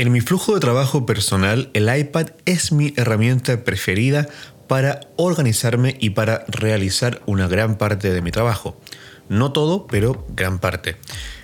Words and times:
En 0.00 0.12
mi 0.12 0.22
flujo 0.22 0.54
de 0.54 0.60
trabajo 0.60 1.04
personal, 1.04 1.68
el 1.74 1.94
iPad 1.94 2.28
es 2.46 2.72
mi 2.72 2.94
herramienta 2.96 3.64
preferida 3.64 4.30
para 4.66 5.00
organizarme 5.16 5.94
y 6.00 6.08
para 6.08 6.46
realizar 6.48 7.20
una 7.26 7.48
gran 7.48 7.76
parte 7.76 8.10
de 8.10 8.22
mi 8.22 8.30
trabajo. 8.30 8.80
No 9.28 9.52
todo, 9.52 9.86
pero 9.86 10.26
gran 10.34 10.58
parte. 10.58 10.96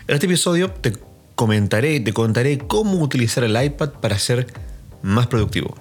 En 0.08 0.14
este 0.14 0.24
episodio 0.24 0.70
te 0.70 0.94
comentaré, 1.34 2.00
te 2.00 2.14
contaré 2.14 2.56
cómo 2.56 2.94
utilizar 3.00 3.44
el 3.44 3.62
iPad 3.62 3.90
para 4.00 4.18
ser 4.18 4.46
más 5.02 5.26
productivo. 5.26 5.76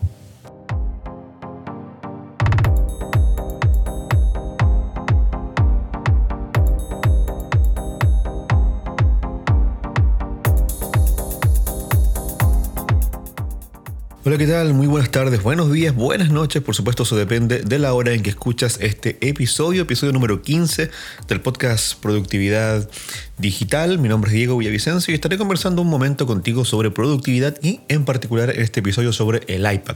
Hola, 14.36 14.46
¿qué 14.46 14.52
tal? 14.52 14.74
Muy 14.74 14.88
buenas 14.88 15.12
tardes, 15.12 15.42
buenos 15.42 15.72
días, 15.72 15.96
buenas 15.96 16.30
noches. 16.30 16.62
Por 16.62 16.76
supuesto, 16.76 17.04
eso 17.04 17.16
depende 17.16 17.62
de 17.62 17.80
la 17.80 17.94
hora 17.94 18.12
en 18.12 18.22
que 18.22 18.32
escuchas 18.32 18.80
este 18.82 19.18
episodio, 19.22 19.84
episodio 19.84 20.12
número 20.12 20.42
15 20.42 20.92
del 21.30 21.40
podcast 21.40 21.98
Productividad 22.02 22.90
Digital. 23.38 23.98
Mi 23.98 24.10
nombre 24.10 24.32
es 24.32 24.36
Diego 24.36 24.58
Villavicencio 24.58 25.14
y 25.14 25.16
estaré 25.16 25.38
conversando 25.38 25.82
un 25.82 25.88
momento 25.88 26.28
contigo 26.28 26.66
sobre 26.66 26.92
productividad 26.92 27.56
y 27.62 27.80
en 27.88 28.04
particular 28.04 28.50
en 28.50 28.62
este 28.62 28.82
episodio 28.82 29.14
sobre 29.14 29.40
el 29.48 29.72
iPad. 29.72 29.96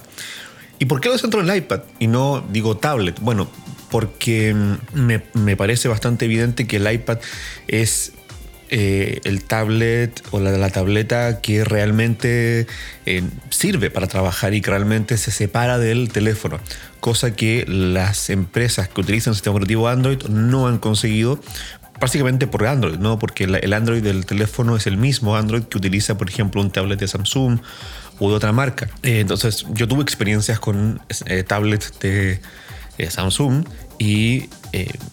¿Y 0.79 0.85
por 0.85 1.01
qué 1.01 1.09
lo 1.09 1.17
centro 1.17 1.41
en 1.41 1.49
el 1.49 1.57
iPad 1.57 1.81
y 1.99 2.07
no 2.07 2.41
digo 2.49 2.77
tablet? 2.77 3.20
Bueno, 3.20 3.49
porque 3.91 4.55
me, 4.93 5.21
me 5.34 5.57
parece 5.57 5.90
bastante 5.90 6.23
evidente 6.23 6.65
que 6.65 6.77
el 6.77 6.90
iPad 6.90 7.17
es 7.67 8.13
eh, 8.71 9.19
el 9.23 9.43
tablet 9.43 10.21
o 10.29 10.39
la, 10.39 10.69
tableta 10.69 11.41
que 11.41 11.63
realmente 11.63 12.67
eh, 13.07 13.23
sirve 13.49 13.89
para 13.89 14.05
trabajar 14.05 14.53
y 14.53 14.61
que 14.61 14.69
realmente 14.69 15.17
se 15.17 15.31
separa 15.31 15.79
del 15.79 16.09
teléfono, 16.11 16.59
cosa 16.99 17.35
que 17.35 17.65
las 17.67 18.29
empresas 18.29 18.87
que 18.87 19.01
utilizan 19.01 19.31
el 19.31 19.35
sistema 19.35 19.55
operativo 19.55 19.87
Android 19.87 20.21
no 20.29 20.67
han 20.67 20.77
conseguido 20.77 21.39
básicamente 21.99 22.45
por 22.45 22.67
Android, 22.67 22.98
¿no? 22.99 23.17
Porque 23.17 23.45
el 23.45 23.73
Android 23.73 24.03
del 24.03 24.27
teléfono 24.27 24.76
es 24.76 24.85
el 24.85 24.98
mismo 24.98 25.35
Android 25.35 25.63
que 25.63 25.79
utiliza, 25.79 26.17
por 26.17 26.29
ejemplo, 26.29 26.61
un 26.61 26.70
tablet 26.70 26.99
de 26.99 27.07
Samsung 27.07 27.59
o 28.20 28.29
de 28.29 28.35
otra 28.35 28.51
marca. 28.51 28.87
Eh, 29.01 29.20
entonces, 29.20 29.65
yo 29.73 29.87
tuve 29.87 30.04
experiencias 30.04 30.59
con 30.59 31.01
tablets 31.48 31.91
de 31.99 32.39
Samsung 33.09 33.65
y 33.98 34.48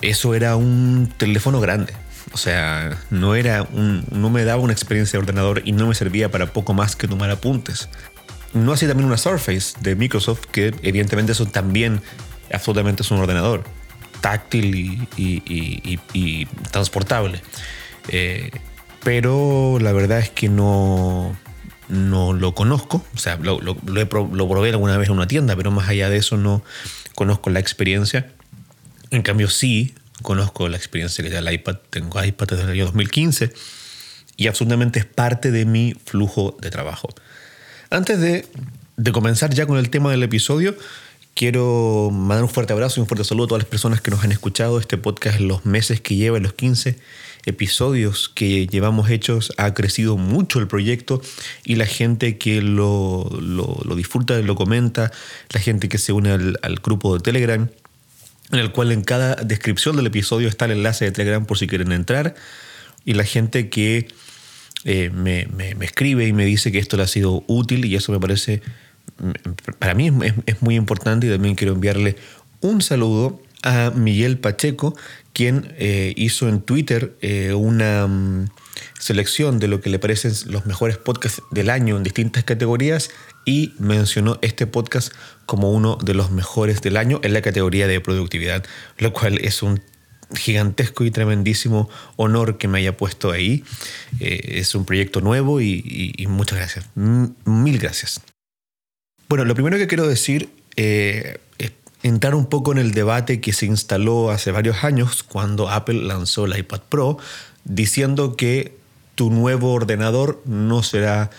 eso 0.02 0.34
era 0.34 0.56
un 0.56 1.10
teléfono 1.16 1.58
grande. 1.58 1.94
O 2.36 2.38
sea, 2.38 2.98
no, 3.08 3.34
era 3.34 3.62
un, 3.62 4.04
no 4.10 4.28
me 4.28 4.44
daba 4.44 4.60
una 4.60 4.74
experiencia 4.74 5.18
de 5.18 5.22
ordenador 5.22 5.62
y 5.64 5.72
no 5.72 5.86
me 5.86 5.94
servía 5.94 6.30
para 6.30 6.52
poco 6.52 6.74
más 6.74 6.94
que 6.94 7.08
tomar 7.08 7.30
apuntes. 7.30 7.88
No 8.52 8.72
así 8.72 8.86
también 8.86 9.06
una 9.06 9.16
Surface 9.16 9.74
de 9.80 9.96
Microsoft, 9.96 10.42
que 10.52 10.74
evidentemente 10.82 11.32
eso 11.32 11.46
también 11.46 12.02
absolutamente 12.52 13.02
es 13.02 13.10
un 13.10 13.20
ordenador 13.20 13.64
táctil 14.20 15.08
y, 15.16 16.46
transportable. 16.70 17.40
Eh, 18.08 18.50
pero 19.02 19.78
la 19.80 19.92
verdad 19.92 20.18
es 20.18 20.28
que 20.28 20.50
no, 20.50 21.34
no 21.88 22.34
lo 22.34 22.54
conozco. 22.54 23.02
O 23.14 23.18
sea, 23.18 23.36
lo, 23.36 23.62
lo, 23.62 23.78
lo, 23.86 24.48
probé 24.48 24.68
alguna 24.68 24.98
vez 24.98 25.08
en 25.08 25.14
una 25.14 25.26
tienda, 25.26 25.56
pero 25.56 25.70
más 25.70 25.88
allá 25.88 26.10
de 26.10 26.18
eso 26.18 26.36
no 26.36 26.62
conozco 27.14 27.48
la 27.48 27.60
experiencia. 27.60 28.30
En 29.10 29.22
cambio, 29.22 29.48
sí 29.48 29.94
conozco 30.22 30.68
la 30.68 30.76
experiencia 30.76 31.22
que 31.22 31.30
da 31.30 31.38
el 31.38 31.52
iPad, 31.52 31.76
tengo 31.90 32.22
iPad 32.22 32.46
desde 32.48 32.62
el 32.64 32.70
año 32.70 32.84
2015 32.86 33.52
y 34.36 34.46
absolutamente 34.48 34.98
es 34.98 35.06
parte 35.06 35.50
de 35.50 35.64
mi 35.64 35.94
flujo 36.04 36.56
de 36.60 36.70
trabajo. 36.70 37.08
Antes 37.90 38.20
de, 38.20 38.46
de 38.96 39.12
comenzar 39.12 39.54
ya 39.54 39.66
con 39.66 39.78
el 39.78 39.90
tema 39.90 40.10
del 40.10 40.22
episodio, 40.22 40.76
quiero 41.34 42.10
mandar 42.10 42.44
un 42.44 42.50
fuerte 42.50 42.72
abrazo 42.72 42.98
y 42.98 43.02
un 43.02 43.06
fuerte 43.06 43.24
saludo 43.24 43.44
a 43.44 43.48
todas 43.48 43.62
las 43.62 43.70
personas 43.70 44.00
que 44.00 44.10
nos 44.10 44.24
han 44.24 44.32
escuchado. 44.32 44.80
Este 44.80 44.98
podcast 44.98 45.38
en 45.38 45.48
los 45.48 45.64
meses 45.64 46.00
que 46.00 46.16
lleva, 46.16 46.38
en 46.38 46.42
los 46.42 46.54
15 46.54 46.98
episodios 47.44 48.28
que 48.28 48.66
llevamos 48.66 49.08
hechos, 49.08 49.52
ha 49.56 49.72
crecido 49.72 50.16
mucho 50.16 50.58
el 50.58 50.66
proyecto 50.66 51.22
y 51.64 51.76
la 51.76 51.86
gente 51.86 52.38
que 52.38 52.60
lo, 52.60 53.30
lo, 53.40 53.80
lo 53.84 53.94
disfruta, 53.94 54.38
lo 54.38 54.56
comenta, 54.56 55.12
la 55.50 55.60
gente 55.60 55.88
que 55.88 55.98
se 55.98 56.12
une 56.12 56.32
al, 56.32 56.58
al 56.62 56.76
grupo 56.76 57.14
de 57.14 57.20
Telegram, 57.20 57.70
en 58.52 58.58
el 58.58 58.72
cual 58.72 58.92
en 58.92 59.02
cada 59.02 59.34
descripción 59.36 59.96
del 59.96 60.06
episodio 60.06 60.48
está 60.48 60.66
el 60.66 60.72
enlace 60.72 61.04
de 61.04 61.12
Telegram 61.12 61.44
por 61.46 61.58
si 61.58 61.66
quieren 61.66 61.92
entrar. 61.92 62.34
Y 63.04 63.14
la 63.14 63.24
gente 63.24 63.68
que 63.68 64.08
eh, 64.84 65.10
me, 65.10 65.48
escribe 65.80 66.26
y 66.26 66.32
me 66.32 66.44
dice 66.44 66.70
que 66.70 66.78
esto 66.78 66.96
le 66.96 67.02
ha 67.02 67.08
sido 67.08 67.44
útil 67.46 67.84
y 67.84 67.96
eso 67.96 68.12
me 68.12 68.20
parece, 68.20 68.62
para 69.78 69.94
mí 69.94 70.10
es, 70.46 70.62
muy 70.62 70.76
importante 70.76 71.26
y 71.26 71.30
también 71.30 71.54
quiero 71.54 71.72
enviarle 71.72 72.16
un 72.60 72.82
saludo 72.82 73.42
a 73.62 73.90
Miguel 73.94 74.38
Pacheco, 74.38 74.96
quien 75.32 75.74
eh, 75.78 76.12
hizo 76.16 76.48
en 76.48 76.60
Twitter 76.60 77.16
eh, 77.20 77.52
una 77.52 78.06
mm, 78.06 78.48
selección 78.98 79.58
de 79.58 79.68
lo 79.68 79.80
que 79.80 79.90
le 79.90 79.98
parecen 79.98 80.32
los 80.52 80.66
mejores 80.66 80.98
podcasts 80.98 81.42
del 81.50 81.70
año 81.70 81.96
en 81.96 82.02
distintas 82.02 82.44
categorías 82.44 83.10
y 83.44 83.74
mencionó 83.78 84.38
este 84.42 84.66
podcast 84.66 85.12
como 85.46 85.72
uno 85.72 85.96
de 86.02 86.14
los 86.14 86.30
mejores 86.30 86.82
del 86.82 86.96
año 86.96 87.20
en 87.22 87.32
la 87.32 87.42
categoría 87.42 87.86
de 87.86 88.00
productividad, 88.00 88.64
lo 88.98 89.12
cual 89.12 89.38
es 89.38 89.62
un 89.62 89.80
gigantesco 90.34 91.04
y 91.04 91.10
tremendísimo 91.10 91.88
honor 92.16 92.58
que 92.58 92.68
me 92.68 92.78
haya 92.78 92.96
puesto 92.96 93.30
ahí. 93.30 93.64
Eh, 94.20 94.58
es 94.58 94.74
un 94.74 94.84
proyecto 94.84 95.20
nuevo 95.20 95.60
y, 95.60 96.26
muchas 96.28 96.58
gracias. 96.58 96.86
mil 96.94 97.78
gracias. 97.78 98.20
Bueno, 99.28 99.44
lo 99.44 99.54
primero 99.54 99.76
que 99.76 99.86
quiero 99.86 100.06
decir 100.06 100.50
eh, 100.76 101.38
un 102.34 102.46
poco 102.46 102.72
en 102.72 102.78
el 102.78 102.92
debate 102.92 103.40
que 103.40 103.52
se 103.52 103.66
instaló 103.66 104.30
hace 104.30 104.50
varios 104.50 104.84
años 104.84 105.22
cuando 105.22 105.68
Apple 105.68 106.02
lanzó 106.02 106.46
el 106.46 106.58
iPad 106.58 106.80
Pro, 106.88 107.18
diciendo 107.64 108.36
que 108.36 108.76
tu 109.14 109.30
nuevo 109.30 109.72
ordenador 109.72 110.42
no 110.44 110.82
será 110.82 111.30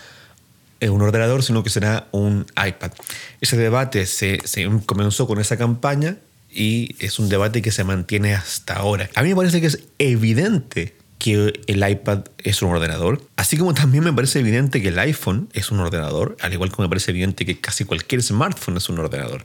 un 0.86 1.02
ordenador, 1.02 1.42
sino 1.42 1.62
que 1.62 1.70
será 1.70 2.06
un 2.12 2.46
iPad. 2.52 2.92
Ese 3.40 3.56
debate 3.56 4.06
se, 4.06 4.38
comenzó 4.86 5.26
con 5.26 5.40
esa 5.40 5.56
campaña 5.56 6.18
y 6.50 6.94
es 7.00 7.18
un 7.18 7.28
debate 7.28 7.62
que 7.62 7.72
se 7.72 7.84
mantiene 7.84 8.34
hasta 8.34 8.74
ahora. 8.74 9.10
A 9.14 9.22
mí 9.22 9.30
me 9.30 9.36
parece 9.36 9.60
que 9.60 9.66
es 9.66 9.80
evidente 9.98 10.94
que 11.18 11.60
el 11.66 11.88
iPad 11.88 12.20
es 12.38 12.62
un 12.62 12.70
ordenador, 12.70 13.20
así 13.36 13.56
como 13.56 13.74
también 13.74 14.04
me 14.04 14.12
parece 14.12 14.38
evidente 14.38 14.80
que 14.80 14.88
el 14.88 14.98
iPhone 15.00 15.48
es 15.52 15.72
un 15.72 15.80
ordenador, 15.80 16.36
al 16.40 16.52
igual 16.52 16.70
que 16.70 16.80
me 16.80 16.88
parece 16.88 17.10
evidente 17.10 17.44
que 17.44 17.60
casi 17.60 17.84
cualquier 17.84 18.22
smartphone 18.22 18.76
es 18.76 18.88
un 18.88 19.00
ordenador. 19.00 19.44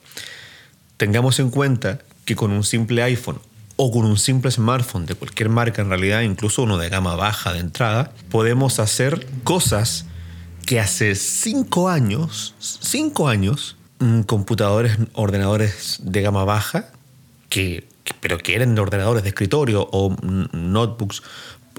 Tengamos 1.04 1.38
en 1.40 1.50
cuenta 1.50 2.00
que 2.24 2.34
con 2.34 2.52
un 2.52 2.64
simple 2.64 3.04
iPhone 3.04 3.38
o 3.76 3.92
con 3.92 4.06
un 4.06 4.18
simple 4.18 4.50
smartphone 4.52 5.06
de 5.06 5.16
cualquier 5.16 5.50
marca 5.50 5.82
en 5.82 5.90
realidad, 5.90 6.22
incluso 6.22 6.64
uno 6.64 6.78
de 6.78 6.88
gama 6.88 7.18
baja 7.18 7.52
de 7.52 7.60
entrada, 7.60 8.14
podemos 8.32 8.80
hacer 8.80 9.28
cosas 9.44 10.06
que 10.66 10.80
hace 10.80 11.16
cinco 11.16 11.90
años, 11.90 12.56
cinco 12.58 13.28
años, 13.28 13.76
mm, 14.00 14.22
computadores, 14.22 14.98
ordenadores 15.12 16.00
de 16.04 16.22
gama 16.22 16.46
baja, 16.46 16.86
que, 17.50 17.86
pero 18.22 18.38
que 18.38 18.56
eran 18.56 18.80
ordenadores 18.80 19.24
de 19.24 19.30
escritorio 19.30 19.90
o 19.92 20.12
mm, 20.12 20.52
notebooks 20.54 21.22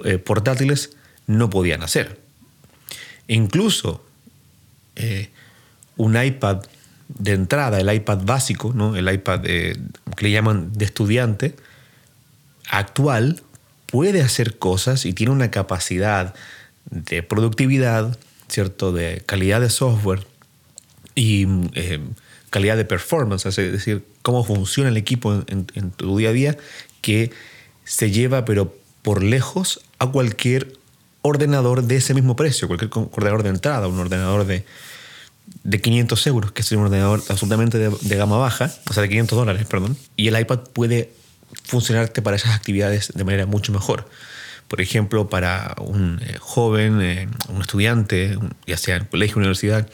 eh, 0.04 0.18
portátiles, 0.18 0.98
no 1.26 1.48
podían 1.48 1.82
hacer. 1.82 2.20
incluso 3.26 4.04
eh, 4.96 5.30
un 5.96 6.22
iPad 6.22 6.64
de 7.08 7.32
entrada, 7.32 7.80
el 7.80 7.92
iPad 7.92 8.20
básico, 8.24 8.72
¿no? 8.74 8.96
el 8.96 9.12
iPad 9.12 9.42
que 9.42 9.76
le 10.20 10.30
llaman 10.30 10.72
de 10.72 10.84
estudiante, 10.84 11.56
actual, 12.70 13.42
puede 13.86 14.22
hacer 14.22 14.58
cosas 14.58 15.06
y 15.06 15.12
tiene 15.12 15.32
una 15.32 15.50
capacidad 15.50 16.34
de 16.90 17.22
productividad 17.22 18.16
¿cierto? 18.48 18.92
De 18.92 19.22
calidad 19.26 19.60
de 19.60 19.70
software 19.70 20.26
y 21.14 21.46
eh, 21.74 22.00
calidad 22.50 22.76
de 22.76 22.84
performance, 22.84 23.46
es 23.46 23.56
decir, 23.56 24.04
cómo 24.22 24.44
funciona 24.44 24.90
el 24.90 24.96
equipo 24.96 25.42
en, 25.46 25.90
tu 25.90 26.16
día 26.16 26.30
a 26.30 26.32
día, 26.32 26.56
que 27.00 27.32
se 27.84 28.10
lleva, 28.10 28.44
pero 28.44 28.74
por 29.02 29.22
lejos, 29.22 29.80
a 29.98 30.06
cualquier 30.06 30.78
ordenador 31.22 31.82
de 31.82 31.96
ese 31.96 32.14
mismo 32.14 32.36
precio, 32.36 32.68
cualquier 32.68 32.90
ordenador 32.94 33.42
de 33.42 33.50
entrada, 33.50 33.88
un 33.88 33.98
ordenador 33.98 34.46
de, 34.46 34.64
de 35.62 35.80
500 35.80 36.26
euros, 36.26 36.52
que 36.52 36.62
es 36.62 36.72
un 36.72 36.80
ordenador 36.80 37.22
absolutamente 37.28 37.78
de, 37.78 38.16
gama 38.16 38.36
baja, 38.36 38.70
o 38.88 38.92
sea, 38.92 39.02
de 39.02 39.08
500 39.08 39.38
dólares, 39.38 39.66
perdón, 39.66 39.96
y 40.16 40.28
el 40.28 40.38
iPad 40.38 40.60
puede 40.72 41.10
funcionarte 41.64 42.22
para 42.22 42.36
esas 42.36 42.54
actividades 42.54 43.12
de 43.14 43.24
manera 43.24 43.46
mucho 43.46 43.72
mejor. 43.72 44.08
Por 44.68 44.80
ejemplo, 44.80 45.28
para 45.28 45.74
un 45.78 46.20
eh, 46.22 46.36
joven, 46.40 47.00
eh, 47.00 47.28
un 47.48 47.60
estudiante, 47.60 48.38
ya 48.66 48.76
sea 48.76 48.96
en 48.96 49.04
colegio 49.04 49.36
o 49.36 49.38
universidad, 49.38 49.88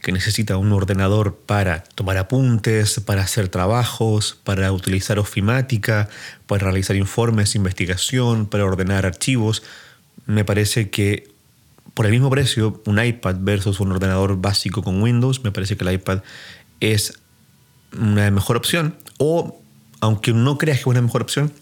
que 0.00 0.10
necesita 0.10 0.56
un 0.56 0.72
ordenador 0.72 1.36
para 1.36 1.84
tomar 1.94 2.18
apuntes, 2.18 3.00
para 3.00 3.22
hacer 3.22 3.48
trabajos, 3.48 4.38
para 4.42 4.72
utilizar 4.72 5.18
ofimática, 5.18 6.08
para 6.46 6.64
realizar 6.64 6.96
informes, 6.96 7.54
investigación, 7.54 8.46
para 8.46 8.64
ordenar 8.64 9.06
archivos, 9.06 9.62
me 10.26 10.44
parece 10.44 10.90
que 10.90 11.31
por 11.94 12.06
el 12.06 12.12
mismo 12.12 12.30
precio, 12.30 12.82
un 12.86 13.02
iPad 13.02 13.36
versus 13.40 13.80
un 13.80 13.92
ordenador 13.92 14.40
básico 14.40 14.82
con 14.82 15.02
Windows, 15.02 15.44
me 15.44 15.52
parece 15.52 15.76
que 15.76 15.84
el 15.84 15.92
iPad 15.94 16.20
es 16.80 17.18
una 17.98 18.30
mejor 18.30 18.56
opción. 18.56 18.96
O, 19.18 19.60
aunque 20.00 20.32
no 20.32 20.58
creas 20.58 20.78
que 20.78 20.82
es 20.82 20.86
una 20.86 21.02
mejor 21.02 21.22
opción, 21.22 21.52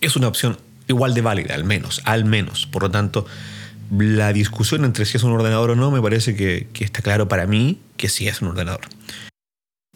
es 0.00 0.16
una 0.16 0.28
opción 0.28 0.58
igual 0.88 1.14
de 1.14 1.20
válida, 1.20 1.54
al 1.54 1.64
menos, 1.64 2.02
al 2.04 2.24
menos. 2.24 2.66
Por 2.66 2.82
lo 2.82 2.90
tanto, 2.90 3.26
la 3.90 4.32
discusión 4.32 4.84
entre 4.84 5.04
si 5.04 5.16
es 5.16 5.22
un 5.22 5.32
ordenador 5.32 5.70
o 5.70 5.76
no 5.76 5.90
me 5.90 6.00
parece 6.00 6.34
que, 6.34 6.68
está 6.80 7.02
claro 7.02 7.28
para 7.28 7.46
mí 7.46 7.78
que 7.96 8.08
sí 8.08 8.28
es 8.28 8.42
un 8.42 8.48
ordenador. 8.48 8.82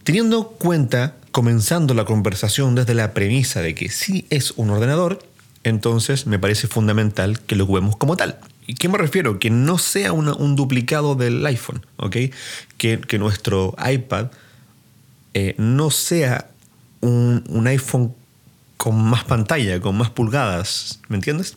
Teniendo 0.04 0.48
cuenta, 0.50 1.16
comenzando 1.32 1.94
la 1.94 2.04
conversación 2.04 2.74
desde 2.74 2.94
la 2.94 3.12
premisa 3.12 3.60
de 3.60 3.74
que 3.74 3.90
sí 3.90 4.26
es 4.30 4.52
un 4.52 4.70
ordenador, 4.70 5.18
entonces 5.64 6.26
me 6.26 6.38
parece 6.38 6.66
fundamental 6.68 7.40
que 7.40 7.56
lo 7.56 7.66
juguemos 7.66 7.96
como 7.96 8.16
tal. 8.16 8.38
¿Y 8.68 8.74
qué 8.74 8.90
me 8.90 8.98
refiero? 8.98 9.38
Que 9.38 9.48
no 9.48 9.78
sea 9.78 10.12
un 10.12 10.54
duplicado 10.54 11.14
del 11.14 11.44
iPhone, 11.46 11.86
¿ok? 11.96 12.16
Que, 12.76 13.18
nuestro 13.18 13.74
iPad 13.82 14.26
eh, 15.32 15.54
no 15.56 15.90
sea 15.90 16.50
un, 17.00 17.64
iPhone 17.66 18.14
con 18.76 19.02
más 19.02 19.24
pantalla, 19.24 19.80
con 19.80 19.96
más 19.96 20.10
pulgadas, 20.10 21.00
¿me 21.08 21.16
entiendes? 21.16 21.56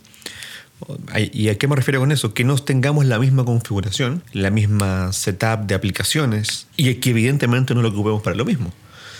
¿Y 1.33 1.49
a 1.49 1.57
qué 1.57 1.67
me 1.67 1.75
refiero 1.75 1.99
con 1.99 2.13
eso? 2.13 2.33
Que 2.33 2.45
no 2.45 2.57
tengamos 2.57 3.05
la 3.05 3.19
misma 3.19 3.43
configuración, 3.43 4.23
la 4.31 4.49
misma 4.49 5.11
setup 5.11 5.65
de 5.67 5.75
aplicaciones 5.75 6.67
y 6.77 6.95
que 6.95 7.09
evidentemente 7.09 7.75
no 7.75 7.81
lo 7.81 7.89
ocupemos 7.89 8.21
para 8.21 8.37
lo 8.37 8.45
mismo. 8.45 8.71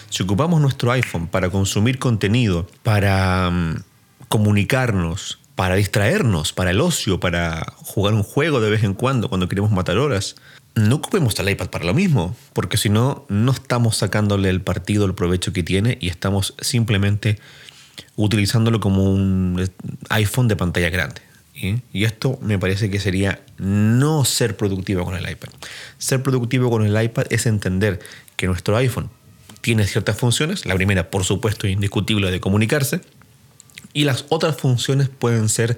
Si 0.09 0.23
ocupamos 0.23 0.61
nuestro 0.61 0.93
iPhone 0.93 1.27
para 1.27 1.49
consumir 1.49 1.99
contenido, 1.99 2.69
para 2.83 3.49
um, 3.49 3.75
comunicarnos, 4.29 5.40
para 5.61 5.75
distraernos, 5.75 6.53
para 6.53 6.71
el 6.71 6.81
ocio, 6.81 7.19
para 7.19 7.75
jugar 7.83 8.15
un 8.15 8.23
juego 8.23 8.61
de 8.61 8.71
vez 8.71 8.83
en 8.83 8.95
cuando 8.95 9.29
cuando 9.29 9.47
queremos 9.47 9.69
matar 9.69 9.99
horas, 9.99 10.35
no 10.73 10.95
ocupemos 10.95 11.37
el 11.37 11.51
iPad 11.51 11.69
para 11.69 11.85
lo 11.85 11.93
mismo, 11.93 12.35
porque 12.53 12.77
si 12.77 12.89
no, 12.89 13.27
no 13.29 13.51
estamos 13.51 13.95
sacándole 13.95 14.49
el 14.49 14.61
partido, 14.61 15.05
el 15.05 15.13
provecho 15.13 15.53
que 15.53 15.61
tiene 15.61 15.99
y 16.01 16.09
estamos 16.09 16.55
simplemente 16.61 17.37
utilizándolo 18.15 18.79
como 18.79 19.03
un 19.03 19.69
iPhone 20.09 20.47
de 20.47 20.55
pantalla 20.55 20.89
grande. 20.89 21.21
Y 21.93 22.05
esto 22.05 22.39
me 22.41 22.57
parece 22.57 22.89
que 22.89 22.99
sería 22.99 23.39
no 23.59 24.25
ser 24.25 24.57
productivo 24.57 25.05
con 25.05 25.15
el 25.15 25.29
iPad. 25.29 25.49
Ser 25.99 26.23
productivo 26.23 26.71
con 26.71 26.83
el 26.83 27.03
iPad 27.03 27.25
es 27.29 27.45
entender 27.45 27.99
que 28.35 28.47
nuestro 28.47 28.75
iPhone 28.77 29.11
tiene 29.61 29.85
ciertas 29.85 30.17
funciones. 30.17 30.65
La 30.65 30.73
primera, 30.73 31.11
por 31.11 31.23
supuesto, 31.23 31.67
indiscutible 31.67 32.31
de 32.31 32.39
comunicarse. 32.39 33.01
Y 33.93 34.03
las 34.05 34.25
otras 34.29 34.57
funciones 34.57 35.09
pueden 35.09 35.49
ser 35.49 35.77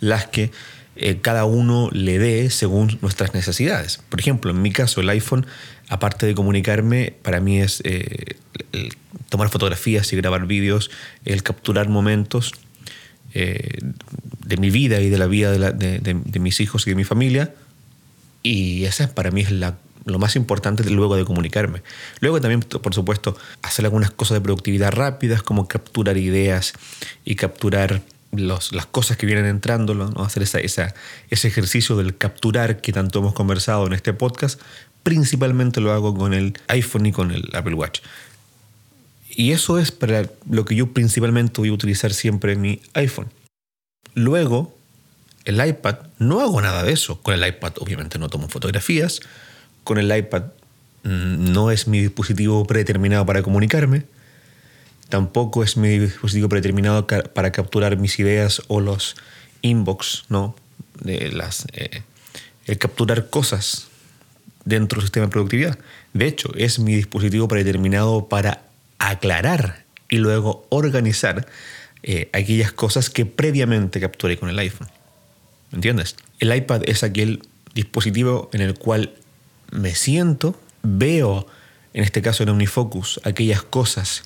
las 0.00 0.26
que 0.26 0.50
eh, 0.96 1.18
cada 1.20 1.44
uno 1.44 1.90
le 1.92 2.18
dé 2.18 2.50
según 2.50 2.98
nuestras 3.02 3.34
necesidades. 3.34 4.00
Por 4.08 4.20
ejemplo, 4.20 4.50
en 4.50 4.62
mi 4.62 4.72
caso, 4.72 5.00
el 5.00 5.08
iPhone, 5.10 5.46
aparte 5.88 6.26
de 6.26 6.34
comunicarme, 6.34 7.14
para 7.22 7.40
mí 7.40 7.60
es 7.60 7.82
eh, 7.84 8.36
tomar 9.28 9.48
fotografías 9.48 10.12
y 10.12 10.16
grabar 10.16 10.46
vídeos, 10.46 10.90
el 11.24 11.42
capturar 11.42 11.88
momentos 11.88 12.52
eh, 13.34 13.78
de 14.46 14.56
mi 14.56 14.70
vida 14.70 15.00
y 15.00 15.10
de 15.10 15.18
la 15.18 15.26
vida 15.26 15.52
de, 15.52 16.40
mis 16.40 16.60
hijos 16.60 16.86
y 16.86 16.90
de 16.90 16.96
mi 16.96 17.04
familia. 17.04 17.52
Y 18.42 18.84
esa 18.84 19.14
para 19.14 19.30
mí 19.30 19.42
es 19.42 19.50
lo 20.06 20.18
más 20.18 20.36
importante 20.36 20.88
luego 20.88 21.16
de 21.16 21.24
comunicarme. 21.24 21.82
Luego 22.20 22.40
también, 22.40 22.60
por 22.60 22.94
supuesto, 22.94 23.36
hacer 23.62 23.84
algunas 23.84 24.10
cosas 24.10 24.36
de 24.36 24.40
productividad 24.40 24.92
rápidas, 24.92 25.42
como 25.42 25.68
capturar 25.68 26.16
ideas 26.16 26.72
y 27.24 27.34
capturar 27.34 28.02
las 28.32 28.86
cosas 28.86 29.16
que 29.16 29.26
vienen 29.26 29.46
entrando, 29.46 29.94
¿no? 29.94 30.24
hacer 30.24 30.42
ese 30.42 30.92
ejercicio 31.30 31.96
del 31.96 32.16
capturar 32.16 32.80
que 32.80 32.92
tanto 32.92 33.18
hemos 33.18 33.34
conversado 33.34 33.86
en 33.86 33.92
este 33.92 34.12
podcast. 34.12 34.60
Principalmente 35.02 35.80
lo 35.80 35.92
hago 35.92 36.14
con 36.14 36.34
el 36.34 36.58
iPhone 36.68 37.06
y 37.06 37.12
con 37.12 37.30
el 37.30 37.48
Apple 37.54 37.74
Watch. 37.74 38.00
Y 39.28 39.52
eso 39.52 39.78
es 39.78 39.92
para 39.92 40.30
lo 40.48 40.64
que 40.64 40.76
yo 40.76 40.92
principalmente 40.92 41.60
voy 41.60 41.68
a 41.68 41.72
utilizar 41.72 42.14
siempre 42.14 42.56
mi 42.56 42.80
iPhone. 42.94 43.28
Luego, 44.14 44.74
el 45.44 45.64
iPad, 45.64 45.96
no 46.18 46.40
hago 46.40 46.60
nada 46.60 46.82
de 46.82 46.92
eso. 46.92 47.20
Con 47.22 47.34
el 47.34 47.46
iPad 47.46 47.74
obviamente 47.78 48.18
no 48.18 48.28
tomo 48.28 48.48
fotografías. 48.48 49.20
Con 49.86 49.98
el 49.98 50.14
iPad 50.14 50.46
mm, 51.04 51.52
no 51.52 51.70
es 51.70 51.86
mi 51.86 52.00
dispositivo 52.00 52.66
predeterminado 52.66 53.24
para 53.24 53.44
comunicarme. 53.44 54.02
Tampoco 55.08 55.62
es 55.62 55.76
mi 55.76 56.00
dispositivo 56.00 56.48
predeterminado 56.48 57.06
para 57.06 57.52
capturar 57.52 57.96
mis 57.96 58.18
ideas 58.18 58.62
o 58.66 58.80
los 58.80 59.14
inbox, 59.62 60.24
¿no? 60.28 60.56
De 61.00 61.30
las, 61.30 61.66
eh, 61.72 62.02
el 62.66 62.78
capturar 62.78 63.30
cosas 63.30 63.86
dentro 64.64 64.96
del 64.96 65.04
sistema 65.04 65.26
de 65.26 65.30
productividad. 65.30 65.78
De 66.14 66.26
hecho, 66.26 66.52
es 66.56 66.80
mi 66.80 66.96
dispositivo 66.96 67.46
predeterminado 67.46 68.28
para 68.28 68.62
aclarar 68.98 69.84
y 70.10 70.16
luego 70.16 70.66
organizar 70.68 71.46
eh, 72.02 72.28
aquellas 72.32 72.72
cosas 72.72 73.08
que 73.08 73.24
previamente 73.24 74.00
capturé 74.00 74.36
con 74.36 74.48
el 74.48 74.58
iPhone. 74.58 74.88
¿Me 75.70 75.76
entiendes? 75.76 76.16
El 76.40 76.52
iPad 76.52 76.82
es 76.86 77.04
aquel 77.04 77.46
dispositivo 77.72 78.50
en 78.52 78.62
el 78.62 78.74
cual 78.74 79.12
me 79.70 79.94
siento, 79.94 80.58
veo, 80.82 81.46
en 81.94 82.04
este 82.04 82.22
caso 82.22 82.42
en 82.42 82.50
OmniFocus, 82.50 83.20
aquellas 83.24 83.62
cosas 83.62 84.22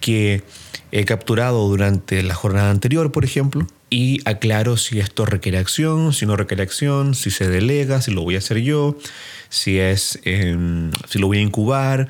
que 0.00 0.42
he 0.90 1.04
capturado 1.04 1.68
durante 1.68 2.22
la 2.22 2.34
jornada 2.34 2.70
anterior, 2.70 3.12
por 3.12 3.24
ejemplo, 3.24 3.66
y 3.88 4.20
aclaro 4.28 4.76
si 4.76 4.98
esto 4.98 5.26
requiere 5.26 5.58
acción, 5.58 6.12
si 6.12 6.26
no 6.26 6.36
requiere 6.36 6.62
acción, 6.62 7.14
si 7.14 7.30
se 7.30 7.48
delega, 7.48 8.02
si 8.02 8.10
lo 8.10 8.22
voy 8.22 8.34
a 8.34 8.38
hacer 8.38 8.58
yo, 8.58 8.96
si 9.48 9.78
es 9.78 10.18
em, 10.24 10.90
si 11.08 11.18
lo 11.18 11.26
voy 11.26 11.38
a 11.38 11.42
incubar 11.42 12.08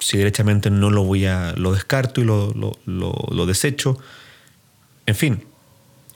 si 0.00 0.18
derechamente 0.18 0.70
no 0.70 0.90
lo 0.90 1.04
voy 1.04 1.26
a, 1.26 1.54
lo 1.56 1.72
descarto 1.72 2.20
y 2.20 2.24
lo, 2.24 2.52
lo, 2.54 3.46
desecho. 3.46 3.98
En 5.06 5.14
fin, 5.14 5.44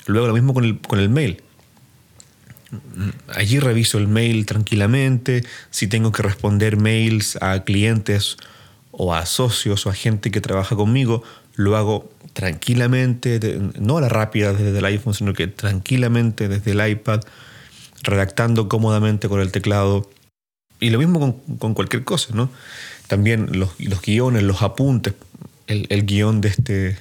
luego 0.06 0.26
lo 0.28 0.34
mismo 0.34 0.54
con 0.54 0.64
el, 0.64 0.78
con 0.78 0.98
el 0.98 1.08
mail. 1.08 1.42
Allí 3.28 3.58
reviso 3.58 3.98
el 3.98 4.08
mail 4.08 4.46
tranquilamente, 4.46 5.44
si 5.70 5.86
tengo 5.86 6.12
que 6.12 6.22
responder 6.22 6.76
mails 6.76 7.36
a 7.42 7.64
clientes 7.64 8.36
o 8.90 9.14
a 9.14 9.26
socios 9.26 9.86
o 9.86 9.90
a 9.90 9.94
gente 9.94 10.30
que 10.30 10.40
trabaja 10.40 10.74
conmigo, 10.76 11.22
lo 11.54 11.76
hago 11.76 12.10
tranquilamente, 12.32 13.40
no 13.78 13.98
a 13.98 14.00
la 14.00 14.08
rápida 14.08 14.52
desde 14.52 14.78
el 14.78 14.84
iPhone, 14.84 15.14
sino 15.14 15.34
que 15.34 15.48
tranquilamente 15.48 16.48
desde 16.48 16.70
el 16.70 16.88
iPad, 16.90 17.20
redactando 18.02 18.68
cómodamente 18.68 19.28
con 19.28 19.40
el 19.40 19.52
teclado. 19.52 20.10
Y 20.80 20.90
lo 20.90 20.98
mismo 20.98 21.40
con, 21.58 21.74
cualquier 21.74 22.04
cosa, 22.04 22.34
¿no? 22.34 22.50
también 23.06 23.58
los, 23.58 23.78
los 23.78 24.00
guiones, 24.00 24.42
los 24.42 24.62
apuntes, 24.62 25.14
el, 25.66 25.86
el, 25.90 26.06
guion 26.06 26.40
de 26.40 26.48
este, 26.48 26.98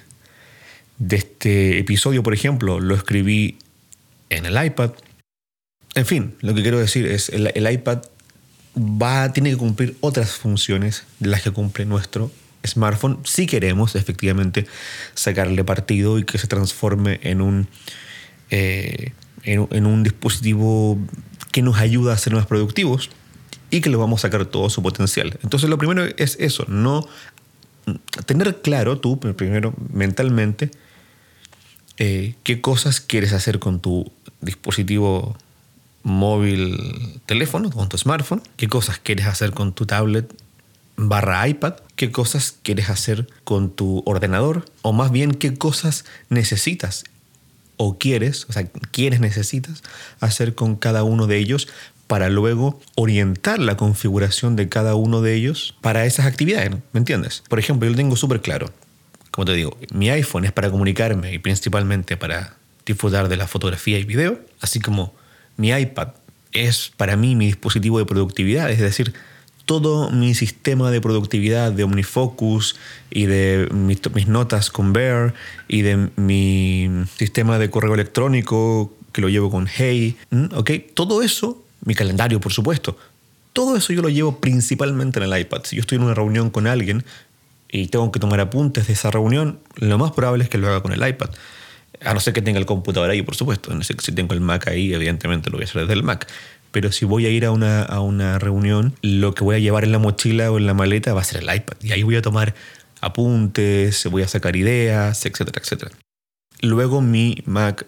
de 0.98 1.16
este 1.16 1.80
episodio, 1.80 2.22
por 2.22 2.34
ejemplo, 2.34 2.80
lo 2.80 2.96
escribí 2.96 3.58
en 4.30 4.46
el 4.46 4.64
iPad. 4.64 4.92
En 5.96 6.06
fin, 6.06 6.36
lo 6.42 6.54
que 6.54 6.62
quiero 6.62 6.80
decir 6.80 7.06
es 7.06 7.30
el, 7.30 7.52
el 7.54 7.72
iPad 7.72 8.02
va, 8.78 9.34
tiene 9.34 9.52
que 9.52 9.58
cumplir 9.58 9.98
otras 10.02 10.32
funciones 10.32 11.04
de 11.20 11.30
las 11.30 11.42
que 11.42 11.52
cumple 11.52 11.86
nuestro 11.86 12.32
smartphone 12.66 13.20
si 13.24 13.48
queremos 13.48 13.96
efectivamente 13.96 14.68
sacarle 15.14 15.64
partido 15.64 16.20
y 16.20 16.24
que 16.24 16.38
se 16.38 16.48
transforme 16.48 17.20
en 17.24 17.42
un, 17.42 17.68
eh, 18.50 19.14
en, 19.44 19.86
un 19.86 20.04
dispositivo 20.04 20.98
que 21.52 21.62
nos 21.62 21.78
ayuda 21.78 22.14
a 22.14 22.18
ser 22.18 22.34
más 22.34 22.46
productivos 22.46 23.10
y 23.70 23.82
que 23.82 23.90
le 23.90 23.96
vamos 23.96 24.22
a 24.22 24.28
sacar 24.28 24.46
todo 24.46 24.70
su 24.70 24.82
potencial. 24.82 25.38
Entonces 25.44 25.70
lo 25.70 25.78
primero 25.78 26.06
es 26.18 26.38
eso, 26.40 26.66
no 26.68 27.08
tener 28.26 28.62
claro 28.62 29.00
tú 29.00 29.20
primero 29.20 29.74
mentalmente 29.92 30.70
eh, 31.98 32.36
qué 32.44 32.62
cosas 32.62 33.02
quieres 33.02 33.34
hacer 33.34 33.60
con 33.60 33.80
tu 33.80 34.12
dispositivo 34.40 35.36
móvil 36.04 37.22
teléfono, 37.26 37.70
con 37.70 37.90
tu 37.90 37.98
smartphone, 37.98 38.42
qué 38.58 38.68
cosas 38.68 39.00
quieres 39.00 39.28
hacer 39.28 39.52
con 39.52 39.74
tu 39.74 39.86
tablet 39.86 40.34
barra 40.98 41.48
iPad, 41.48 41.76
qué 41.96 42.12
cosas 42.12 42.56
quieres 42.64 42.90
hacer 42.90 43.28
con 43.44 43.72
tu 43.72 44.04
ordenador, 44.06 44.66
o 44.82 44.94
más 44.94 45.12
bien 45.12 45.34
qué 45.34 45.54
cosas 45.54 46.06
necesitas 46.30 47.04
o 47.78 47.98
quieres, 47.98 48.46
o 48.48 48.54
sea, 48.54 48.68
quieres, 48.92 49.20
necesitas 49.20 49.82
hacer 50.20 50.54
con 50.54 50.76
cada 50.76 51.04
uno 51.04 51.26
de 51.26 51.38
ellos 51.38 51.68
para 52.06 52.30
luego 52.30 52.80
orientar 52.96 53.60
la 53.60 53.78
configuración 53.78 54.56
de 54.56 54.70
cada 54.70 54.96
uno 54.96 55.22
de 55.22 55.34
ellos 55.34 55.76
para 55.82 56.06
esas 56.06 56.28
actividades, 56.28 56.72
¿me 56.92 57.00
entiendes? 57.00 57.42
Por 57.50 57.58
ejemplo, 57.58 57.88
yo 57.88 57.92
lo 57.92 57.98
tengo 57.98 58.16
súper 58.16 58.42
claro. 58.42 58.70
Como 59.32 59.46
te 59.46 59.54
digo, 59.54 59.78
mi 59.94 60.10
iPhone 60.10 60.46
es 60.46 60.52
para 60.52 60.70
comunicarme 60.70 61.34
y 61.34 61.40
principalmente 61.40 62.18
para 62.18 62.58
disfrutar 62.86 63.30
de 63.30 63.38
la 63.38 63.48
fotografía 63.48 63.98
y 63.98 64.04
video, 64.04 64.40
así 64.60 64.80
como 64.80 65.16
mi 65.58 65.70
iPad 65.70 66.10
es 66.52 66.92
para 66.98 67.16
mí 67.16 67.36
mi 67.36 67.48
dispositivo 67.48 68.00
de 68.00 68.06
productividad, 68.06 68.70
es 68.70 68.80
decir, 68.80 69.14
todo 69.66 70.10
mi 70.12 70.34
sistema 70.36 70.92
de 70.92 71.00
productividad 71.00 71.72
de 71.72 71.84
OmniFocus 71.84 72.76
y 73.10 73.26
de 73.26 73.70
mis, 73.72 74.28
notas 74.28 74.70
con 74.70 74.92
Bear 74.92 75.34
y 75.68 75.82
de 75.82 76.10
mi 76.18 76.90
sistema 77.18 77.58
de 77.58 77.70
correo 77.70 77.94
electrónico 77.94 78.94
que 79.14 79.22
lo 79.22 79.30
llevo 79.30 79.50
con 79.50 79.68
Hey, 79.68 80.18
¿ok? 80.54 80.72
Todo 80.94 81.22
eso 81.22 81.64
mi 81.86 81.96
calendario, 81.96 82.40
por 82.40 82.54
supuesto. 82.54 82.98
Todo 83.54 83.76
eso 83.76 83.94
yo 83.94 84.02
lo 84.02 84.10
llevo 84.10 84.40
principalmente 84.40 85.20
en 85.20 85.32
el 85.32 85.40
iPad. 85.40 85.62
Si 85.66 85.76
yo 85.76 85.82
estoy 85.82 85.98
en 85.98 86.04
una 86.04 86.14
reunión 86.14 86.50
con 86.50 86.68
alguien 86.68 87.04
y 87.70 87.88
tengo 87.88 88.12
que 88.12 88.20
tomar 88.20 88.40
apuntes 88.40 88.88
de 88.88 88.94
esa 88.94 89.12
reunión, 89.12 89.60
lo 89.76 89.98
más 89.98 90.12
probable 90.12 90.44
es 90.44 90.50
que 90.50 90.58
lo 90.58 90.68
haga 90.68 90.82
con 90.82 90.94
el 90.94 91.06
iPad. 91.08 91.30
A 92.00 92.14
no 92.14 92.20
ser 92.20 92.34
que 92.34 92.42
tenga 92.42 92.60
el 92.60 92.66
computador 92.66 93.10
ahí, 93.10 93.22
por 93.22 93.36
supuesto. 93.36 93.74
No 93.74 93.84
sé 93.84 93.96
si 94.00 94.12
tengo 94.12 94.34
el 94.34 94.42
Mac 94.42 94.68
ahí, 94.68 94.94
evidentemente 94.94 95.50
lo 95.50 95.58
voy 95.58 95.66
a 95.66 95.70
hacer 95.70 95.82
desde 95.82 95.94
el 95.94 96.04
Mac. 96.04 96.28
Pero 96.72 96.92
si 96.92 97.06
voy 97.06 97.26
a 97.26 97.30
ir 97.30 97.46
a 97.46 97.52
una, 97.52 97.84
a 97.84 98.00
una 98.00 98.40
reunión, 98.40 98.96
lo 99.02 99.34
que 99.36 99.44
voy 99.44 99.58
a 99.58 99.60
llevar 99.60 99.84
en 99.84 99.92
la 99.92 100.00
mochila 100.00 100.52
o 100.52 100.58
en 100.58 100.66
la 100.66 100.74
maleta 100.74 101.14
va 101.14 101.22
a 101.22 101.26
ser 101.26 101.44
el 101.44 101.54
iPad. 101.54 101.78
Y 101.82 101.92
ahí 101.92 102.04
voy 102.04 102.16
a 102.16 102.22
tomar 102.22 102.56
apuntes, 103.02 104.06
voy 104.10 104.24
a 104.24 104.28
sacar 104.28 104.56
ideas, 104.56 105.26
etcétera, 105.26 105.60
etcétera. 105.62 105.92
Luego 106.62 107.02
mi 107.02 107.44
Mac 107.46 107.86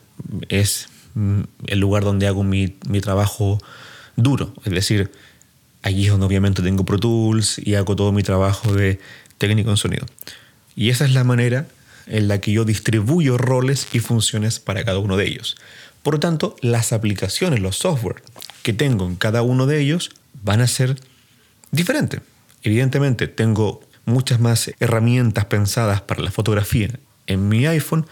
es 0.49 0.89
mm, 1.13 1.41
el 1.67 1.79
lugar 1.79 2.03
donde 2.03 2.27
hago 2.27 2.43
mi, 2.43 2.75
mi 2.87 2.99
trabajo 2.99 3.59
duro. 4.15 4.53
Es 4.65 4.73
decir, 4.73 5.11
allí 5.81 6.05
es 6.05 6.11
donde 6.11 6.25
obviamente 6.25 6.61
tengo 6.61 6.83
Pro 6.83 6.99
Tools 6.99 7.59
y 7.63 7.75
hago 7.75 7.95
todo 7.95 8.11
mi 8.11 8.23
trabajo 8.23 8.73
de 8.73 8.99
técnico 9.37 9.69
en 9.69 9.77
sonido. 9.77 10.05
Y 10.75 10.89
esa 10.89 11.05
es 11.05 11.13
la 11.13 11.23
manera 11.23 11.67
en 12.07 12.27
la 12.27 12.39
que 12.39 12.51
yo 12.51 12.65
distribuyo 12.65 13.37
roles 13.37 13.87
y 13.93 13.99
funciones 13.99 14.59
para 14.59 14.83
cada 14.83 14.99
uno 14.99 15.17
de 15.17 15.27
ellos. 15.27 15.55
Por 16.01 16.15
lo 16.15 16.19
tanto, 16.19 16.55
las 16.61 16.93
aplicaciones, 16.93 17.61
los 17.61 17.77
software 17.77 18.21
que 18.61 18.73
tengo 18.73 19.05
en 19.05 19.15
cada 19.15 19.41
uno 19.41 19.65
de 19.65 19.79
ellos 19.79 20.11
van 20.41 20.61
a 20.61 20.67
ser 20.67 20.99
diferentes. 21.71 22.21
Evidentemente, 22.61 23.27
tengo 23.27 23.81
muchas 24.05 24.39
más 24.39 24.71
herramientas 24.79 25.45
pensadas 25.45 26.01
para 26.01 26.21
la 26.21 26.31
fotografía 26.31 26.89
en 27.27 27.47
mi 27.47 27.65
iPhone, 27.65 28.05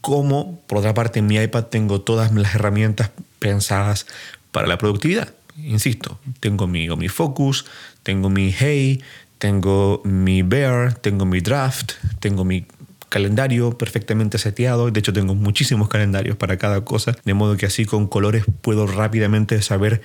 como 0.00 0.60
por 0.66 0.78
otra 0.78 0.94
parte 0.94 1.20
en 1.20 1.26
mi 1.26 1.36
iPad 1.36 1.66
tengo 1.66 2.00
todas 2.00 2.32
las 2.32 2.54
herramientas 2.54 3.10
pensadas 3.38 4.06
para 4.50 4.66
la 4.66 4.78
productividad. 4.78 5.32
Insisto, 5.56 6.18
tengo 6.40 6.66
mi 6.66 6.88
OmniFocus, 6.88 7.66
tengo 8.02 8.30
mi 8.30 8.52
Hey, 8.52 9.02
tengo 9.38 10.00
mi 10.04 10.42
Bear, 10.42 10.94
tengo 10.94 11.24
mi 11.24 11.40
Draft, 11.40 11.92
tengo 12.20 12.44
mi 12.44 12.66
calendario 13.12 13.76
perfectamente 13.76 14.38
seteado. 14.38 14.90
De 14.90 14.98
hecho, 14.98 15.12
tengo 15.12 15.34
muchísimos 15.34 15.88
calendarios 15.88 16.34
para 16.34 16.56
cada 16.56 16.82
cosa, 16.82 17.14
de 17.24 17.34
modo 17.34 17.58
que 17.58 17.66
así 17.66 17.84
con 17.84 18.08
colores 18.08 18.44
puedo 18.62 18.86
rápidamente 18.86 19.60
saber 19.60 20.00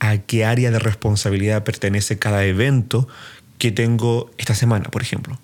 a 0.00 0.16
qué 0.16 0.46
área 0.46 0.70
de 0.70 0.78
responsabilidad 0.78 1.62
pertenece 1.62 2.18
cada 2.18 2.46
evento 2.46 3.06
que 3.58 3.70
tengo 3.70 4.30
esta 4.38 4.54
semana, 4.54 4.88
por 4.90 5.02
ejemplo. 5.02 5.38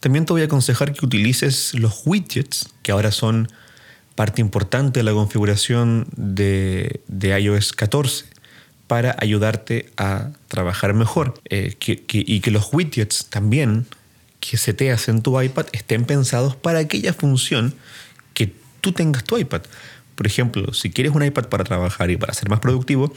También 0.00 0.26
te 0.26 0.34
voy 0.34 0.42
a 0.42 0.44
aconsejar 0.44 0.92
que 0.92 1.06
utilices 1.06 1.72
los 1.72 2.02
widgets, 2.04 2.68
que 2.82 2.92
ahora 2.92 3.10
son 3.10 3.48
parte 4.16 4.42
importante 4.42 5.00
de 5.00 5.04
la 5.04 5.12
configuración 5.12 6.06
de, 6.14 7.00
iOS 7.40 7.72
14 7.72 8.26
para 8.86 9.16
ayudarte 9.18 9.90
a 9.96 10.28
trabajar 10.48 10.92
mejor. 10.92 11.40
Eh, 11.48 11.74
y 11.80 12.40
que 12.40 12.50
los 12.50 12.68
widgets 12.70 13.30
también 13.30 13.86
que 14.50 14.56
seteas 14.58 15.08
en 15.08 15.22
tu 15.22 15.40
iPad 15.40 15.66
estén 15.72 16.04
pensados 16.04 16.54
para 16.54 16.80
aquella 16.80 17.14
función 17.14 17.74
que 18.34 18.52
tú 18.82 18.92
tengas 18.92 19.24
tu 19.24 19.38
iPad. 19.38 19.62
Por 20.14 20.26
ejemplo, 20.26 20.72
si 20.74 20.90
quieres 20.90 21.14
un 21.14 21.24
iPad 21.24 21.48
para 21.48 21.64
trabajar 21.64 22.10
y 22.10 22.16
para 22.16 22.34
ser 22.34 22.48
más 22.50 22.60
productivo, 22.60 23.12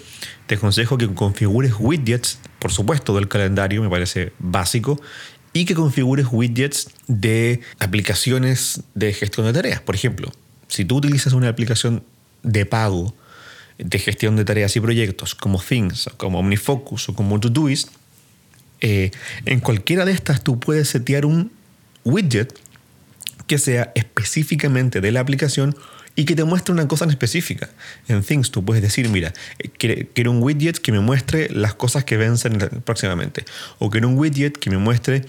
te 0.47 0.55
aconsejo 0.55 0.97
que 0.97 1.13
configures 1.13 1.73
widgets, 1.77 2.39
por 2.59 2.71
supuesto, 2.71 3.13
del 3.13 3.27
calendario, 3.27 3.83
me 3.83 3.89
parece 3.89 4.31
básico, 4.39 4.99
y 5.53 5.65
que 5.65 5.75
configures 5.75 6.27
widgets 6.31 6.89
de 7.07 7.61
aplicaciones 7.79 8.83
de 8.95 9.13
gestión 9.13 9.45
de 9.45 9.53
tareas. 9.53 9.81
Por 9.81 9.95
ejemplo, 9.95 10.31
si 10.67 10.85
tú 10.85 10.97
utilizas 10.97 11.33
una 11.33 11.49
aplicación 11.49 12.03
de 12.41 12.65
pago 12.65 13.13
de 13.77 13.99
gestión 13.99 14.35
de 14.35 14.45
tareas 14.45 14.75
y 14.75 14.79
proyectos 14.79 15.35
como 15.35 15.61
Things, 15.61 16.09
como 16.17 16.39
OmniFocus 16.39 17.09
o 17.09 17.13
como 17.13 17.39
Todoist, 17.39 17.89
eh, 18.81 19.11
en 19.45 19.59
cualquiera 19.59 20.05
de 20.05 20.11
estas 20.11 20.43
tú 20.43 20.59
puedes 20.59 20.89
setear 20.89 21.25
un 21.25 21.51
widget 22.03 22.57
que 23.47 23.57
sea 23.57 23.91
específicamente 23.95 25.01
de 25.01 25.11
la 25.11 25.21
aplicación 25.21 25.75
y 26.15 26.25
que 26.25 26.35
te 26.35 26.43
muestre 26.43 26.73
una 26.73 26.87
cosa 26.87 27.05
en 27.05 27.11
específica. 27.11 27.69
En 28.07 28.23
Things 28.23 28.49
tú 28.49 28.65
puedes 28.65 28.81
decir, 28.81 29.07
mira, 29.09 29.33
eh, 29.59 30.07
quiero 30.13 30.31
un 30.31 30.41
widget 30.41 30.79
que 30.79 30.91
me 30.91 30.99
muestre 30.99 31.47
las 31.49 31.75
cosas 31.75 32.03
que 32.03 32.17
vencen 32.17 32.57
próximamente. 32.83 33.45
O 33.77 33.89
quiero 33.89 34.09
un 34.09 34.17
widget 34.17 34.57
que 34.57 34.71
me 34.71 34.79
muestre 34.79 35.25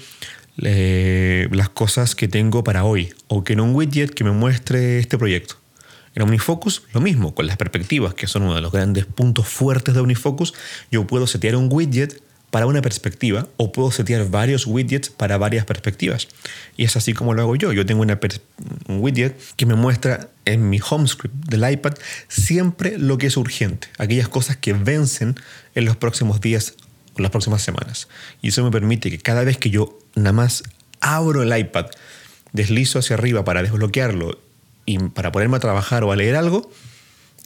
eh, 0.62 1.46
las 1.52 1.68
cosas 1.68 2.14
que 2.14 2.26
tengo 2.26 2.64
para 2.64 2.84
hoy. 2.84 3.12
O 3.28 3.44
quiero 3.44 3.64
un 3.64 3.74
widget 3.74 4.14
que 4.14 4.24
me 4.24 4.30
muestre 4.30 4.98
este 4.98 5.18
proyecto. 5.18 5.56
En 6.14 6.22
OmniFocus 6.22 6.82
lo 6.94 7.02
mismo, 7.02 7.34
con 7.34 7.46
las 7.46 7.58
perspectivas, 7.58 8.14
que 8.14 8.26
son 8.26 8.42
uno 8.42 8.54
de 8.54 8.62
los 8.62 8.72
grandes 8.72 9.04
puntos 9.04 9.46
fuertes 9.46 9.94
de 9.94 10.00
OmniFocus, 10.00 10.54
yo 10.90 11.06
puedo 11.06 11.26
setear 11.26 11.54
un 11.54 11.68
widget 11.70 12.22
para 12.50 12.66
una 12.66 12.80
perspectiva 12.80 13.46
o 13.56 13.72
puedo 13.72 13.90
setear 13.90 14.28
varios 14.30 14.66
widgets 14.66 15.10
para 15.10 15.36
varias 15.36 15.64
perspectivas. 15.64 16.28
Y 16.76 16.84
es 16.84 16.96
así 16.96 17.12
como 17.12 17.34
lo 17.34 17.42
hago 17.42 17.56
yo. 17.56 17.72
Yo 17.72 17.84
tengo 17.84 18.02
un 18.02 19.00
widget 19.00 19.36
que 19.56 19.66
me 19.66 19.74
muestra 19.74 20.30
en 20.44 20.70
mi 20.70 20.80
home 20.88 21.06
script 21.06 21.34
del 21.48 21.70
iPad 21.70 21.94
siempre 22.28 22.98
lo 22.98 23.18
que 23.18 23.26
es 23.26 23.36
urgente, 23.36 23.88
aquellas 23.98 24.28
cosas 24.28 24.56
que 24.56 24.72
vencen 24.72 25.36
en 25.74 25.84
los 25.84 25.96
próximos 25.96 26.40
días 26.40 26.74
o 27.14 27.22
las 27.22 27.30
próximas 27.30 27.62
semanas. 27.62 28.08
Y 28.40 28.48
eso 28.48 28.64
me 28.64 28.70
permite 28.70 29.10
que 29.10 29.18
cada 29.18 29.44
vez 29.44 29.58
que 29.58 29.70
yo 29.70 29.98
nada 30.14 30.32
más 30.32 30.62
abro 31.00 31.42
el 31.42 31.56
iPad, 31.56 31.86
deslizo 32.52 32.98
hacia 32.98 33.14
arriba 33.14 33.44
para 33.44 33.62
desbloquearlo 33.62 34.38
y 34.86 34.98
para 34.98 35.30
ponerme 35.32 35.58
a 35.58 35.60
trabajar 35.60 36.02
o 36.02 36.12
a 36.12 36.16
leer 36.16 36.34
algo, 36.34 36.70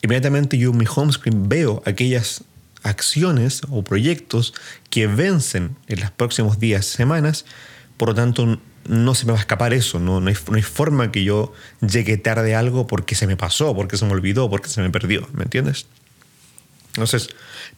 inmediatamente 0.01 0.59
yo 0.59 0.71
en 0.71 0.77
mi 0.77 0.85
home 0.95 1.13
screen 1.13 1.49
veo 1.49 1.83
aquellas 1.85 2.45
acciones 2.83 3.63
o 3.71 3.83
proyectos 3.83 4.55
que 4.91 5.07
vencen 5.07 5.77
en 5.87 6.01
los 6.01 6.11
próximos 6.11 6.59
días, 6.59 6.87
semanas, 6.87 7.45
por 7.97 8.09
lo 8.09 8.15
tanto 8.15 8.59
no 8.89 9.15
se 9.15 9.27
me 9.27 9.33
va 9.33 9.39
a 9.39 9.41
escapar 9.41 9.73
eso, 9.73 10.01
no, 10.01 10.21
no, 10.21 10.29
hay, 10.29 10.37
no 10.49 10.57
hay 10.57 10.63
forma 10.63 11.13
que 11.13 11.23
yo 11.23 11.53
llegue 11.81 12.17
tarde 12.17 12.55
a 12.55 12.59
algo 12.59 12.87
porque 12.87 13.15
se 13.15 13.27
me 13.27 13.37
pasó, 13.37 13.75
porque 13.75 13.97
se 13.97 14.05
me 14.05 14.13
olvidó, 14.13 14.51
porque 14.51 14.69
se 14.69 14.81
me 14.81 14.91
perdió, 14.91 15.29
¿me 15.33 15.45
entiendes? 15.45 15.87
Entonces, 16.89 17.29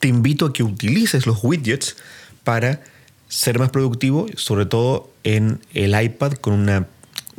te 0.00 0.08
invito 0.08 0.46
a 0.46 0.52
que 0.52 0.62
utilices 0.62 1.26
los 1.26 1.38
widgets 1.42 1.96
para 2.42 2.82
ser 3.28 3.58
más 3.58 3.70
productivo, 3.70 4.26
sobre 4.36 4.66
todo 4.66 5.12
en 5.24 5.60
el 5.72 6.00
iPad 6.00 6.32
con 6.34 6.54
una 6.54 6.88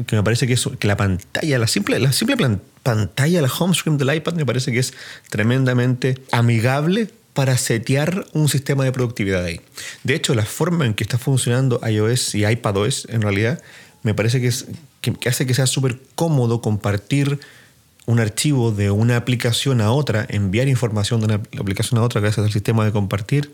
que 0.08 0.16
me 0.16 0.24
parece 0.24 0.46
que, 0.46 0.54
es, 0.54 0.68
que 0.78 0.88
la 0.88 0.98
pantalla, 0.98 1.58
la 1.58 1.68
simple, 1.68 2.00
la 2.00 2.12
simple 2.12 2.36
pantalla, 2.84 3.42
la 3.42 3.48
home 3.48 3.74
screen 3.74 3.98
del 3.98 4.14
iPad 4.14 4.34
me 4.34 4.46
parece 4.46 4.72
que 4.72 4.80
es 4.80 4.94
tremendamente 5.30 6.22
amigable 6.32 7.10
para 7.36 7.58
setear 7.58 8.26
un 8.32 8.48
sistema 8.48 8.86
de 8.86 8.94
productividad 8.94 9.44
ahí. 9.44 9.60
De 10.06 10.16
hecho, 10.16 10.34
la 10.34 10.46
forma 10.46 10.86
en 10.86 10.94
que 10.94 11.04
está 11.04 11.18
funcionando 11.18 11.82
iOS 11.86 12.34
y 12.34 12.46
iPadOS 12.46 13.08
en 13.12 13.22
realidad 13.22 13.62
me 14.04 14.14
parece 14.14 14.40
que, 14.40 14.48
es, 14.48 14.68
que, 15.02 15.14
hace 15.28 15.46
que 15.46 15.54
sea 15.54 15.68
súper 15.68 16.00
cómodo 16.16 16.62
compartir 16.62 17.40
un 18.06 18.22
archivo 18.22 18.72
de 18.72 18.90
una 18.90 19.18
aplicación 19.18 19.82
a 19.82 19.92
otra, 19.92 20.26
enviar 20.30 20.70
información 20.70 21.20
de 21.20 21.26
una 21.26 21.36
aplicación 21.60 22.00
a 22.00 22.04
otra 22.04 22.22
gracias 22.22 22.46
al 22.46 22.54
sistema 22.54 22.86
de 22.86 22.94
compartir, 22.94 23.52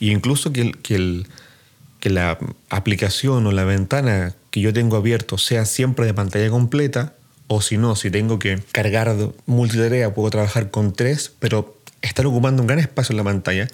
e 0.00 0.06
incluso 0.06 0.52
que, 0.52 0.72
que, 0.72 1.22
que 2.00 2.10
la 2.10 2.38
aplicación 2.68 3.46
o 3.46 3.52
la 3.52 3.64
ventana 3.64 4.34
que 4.50 4.60
yo 4.60 4.74
tengo 4.74 4.96
abierto 4.96 5.38
sea 5.38 5.64
siempre 5.64 6.04
de 6.04 6.12
pantalla 6.12 6.50
completa, 6.50 7.14
o 7.46 7.62
si 7.62 7.78
no, 7.78 7.96
si 7.96 8.10
tengo 8.10 8.38
que 8.38 8.60
cargar 8.72 9.16
multitarea, 9.46 10.12
puedo 10.12 10.28
trabajar 10.28 10.70
con 10.70 10.92
tres, 10.92 11.32
pero 11.38 11.77
estar 12.02 12.26
ocupando 12.26 12.62
un 12.62 12.66
gran 12.66 12.78
espacio 12.78 13.12
en 13.12 13.18
la 13.18 13.24
pantalla, 13.24 13.68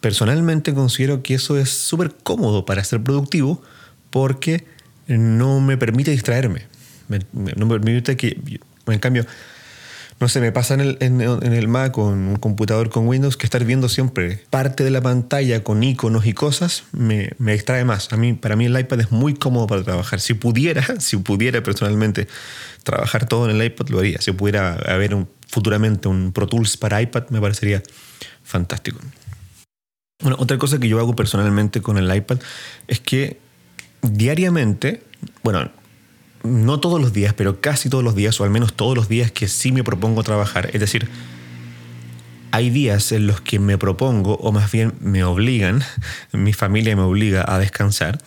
personalmente 0.00 0.74
considero 0.74 1.22
que 1.22 1.34
eso 1.34 1.58
es 1.58 1.70
súper 1.70 2.14
cómodo 2.22 2.64
para 2.64 2.82
ser 2.84 3.02
productivo 3.02 3.62
porque 4.10 4.64
no 5.06 5.60
me 5.60 5.76
permite 5.76 6.10
distraerme. 6.10 6.66
no 7.08 7.66
me 7.66 7.78
permite 7.78 8.16
que, 8.16 8.60
en 8.86 8.98
cambio, 8.98 9.26
no 10.20 10.28
sé, 10.28 10.40
me 10.40 10.52
pasa 10.52 10.74
en 10.74 10.80
el, 10.80 10.98
en, 11.00 11.20
el 11.20 11.66
Mac 11.66 11.92
con 11.92 12.12
un 12.12 12.36
computador 12.36 12.90
con 12.90 13.08
Windows 13.08 13.38
que 13.38 13.46
estar 13.46 13.64
viendo 13.64 13.88
siempre 13.88 14.44
parte 14.50 14.84
de 14.84 14.90
la 14.90 15.00
pantalla 15.00 15.64
con 15.64 15.82
iconos 15.82 16.26
y 16.26 16.34
cosas 16.34 16.84
me, 16.92 17.30
me, 17.38 17.54
distrae 17.54 17.86
más. 17.86 18.12
A 18.12 18.18
mí, 18.18 18.34
para 18.34 18.54
mí 18.54 18.66
el 18.66 18.78
iPad 18.78 19.00
es 19.00 19.10
muy 19.10 19.32
cómodo 19.32 19.66
para 19.66 19.82
trabajar. 19.82 20.20
Si 20.20 20.34
pudiera, 20.34 20.84
si 21.00 21.16
pudiera 21.16 21.62
personalmente 21.62 22.28
trabajar 22.82 23.26
todo 23.26 23.48
en 23.48 23.56
el 23.56 23.64
iPad, 23.64 23.88
lo 23.88 24.00
haría. 24.00 24.20
Si 24.20 24.32
pudiera 24.32 24.74
haber 24.74 25.14
un, 25.14 25.26
futuramente 25.50 26.08
un 26.08 26.32
Pro 26.32 26.46
Tools 26.46 26.76
para 26.76 27.02
iPad, 27.02 27.28
me 27.30 27.40
parecería 27.40 27.82
fantástico. 28.42 29.00
Bueno, 30.22 30.36
otra 30.38 30.58
cosa 30.58 30.78
que 30.78 30.88
yo 30.88 30.98
hago 31.00 31.16
personalmente 31.16 31.80
con 31.80 31.98
el 31.98 32.14
iPad 32.14 32.38
es 32.86 33.00
que 33.00 33.38
diariamente, 34.02 35.02
bueno, 35.42 35.70
no 36.42 36.80
todos 36.80 37.00
los 37.00 37.12
días, 37.12 37.34
pero 37.34 37.60
casi 37.60 37.88
todos 37.88 38.04
los 38.04 38.14
días, 38.14 38.40
o 38.40 38.44
al 38.44 38.50
menos 38.50 38.74
todos 38.74 38.96
los 38.96 39.08
días 39.08 39.32
que 39.32 39.48
sí 39.48 39.72
me 39.72 39.82
propongo 39.82 40.22
trabajar, 40.22 40.70
es 40.72 40.80
decir, 40.80 41.08
hay 42.52 42.70
días 42.70 43.12
en 43.12 43.26
los 43.26 43.40
que 43.40 43.58
me 43.58 43.78
propongo, 43.78 44.34
o 44.36 44.52
más 44.52 44.70
bien 44.70 44.94
me 45.00 45.24
obligan, 45.24 45.82
mi 46.32 46.52
familia 46.52 46.94
me 46.96 47.02
obliga 47.02 47.44
a 47.46 47.58
descansar, 47.58 48.20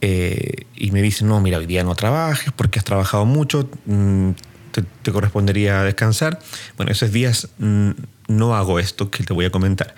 eh, 0.00 0.64
y 0.74 0.92
me 0.92 1.02
dicen, 1.02 1.28
no, 1.28 1.40
mira, 1.40 1.58
hoy 1.58 1.66
día 1.66 1.84
no 1.84 1.94
trabajes 1.94 2.52
porque 2.52 2.78
has 2.78 2.84
trabajado 2.84 3.26
mucho, 3.26 3.68
te, 4.72 5.12
correspondería 5.12 5.82
descansar. 5.82 6.38
Bueno, 6.76 6.92
esos 6.92 7.12
días 7.12 7.48
mm, 7.58 7.90
no 8.28 8.54
hago 8.54 8.78
esto 8.78 9.10
que 9.10 9.24
te 9.24 9.32
voy 9.32 9.44
a 9.44 9.50
comentar, 9.50 9.94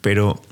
pero 0.00 0.42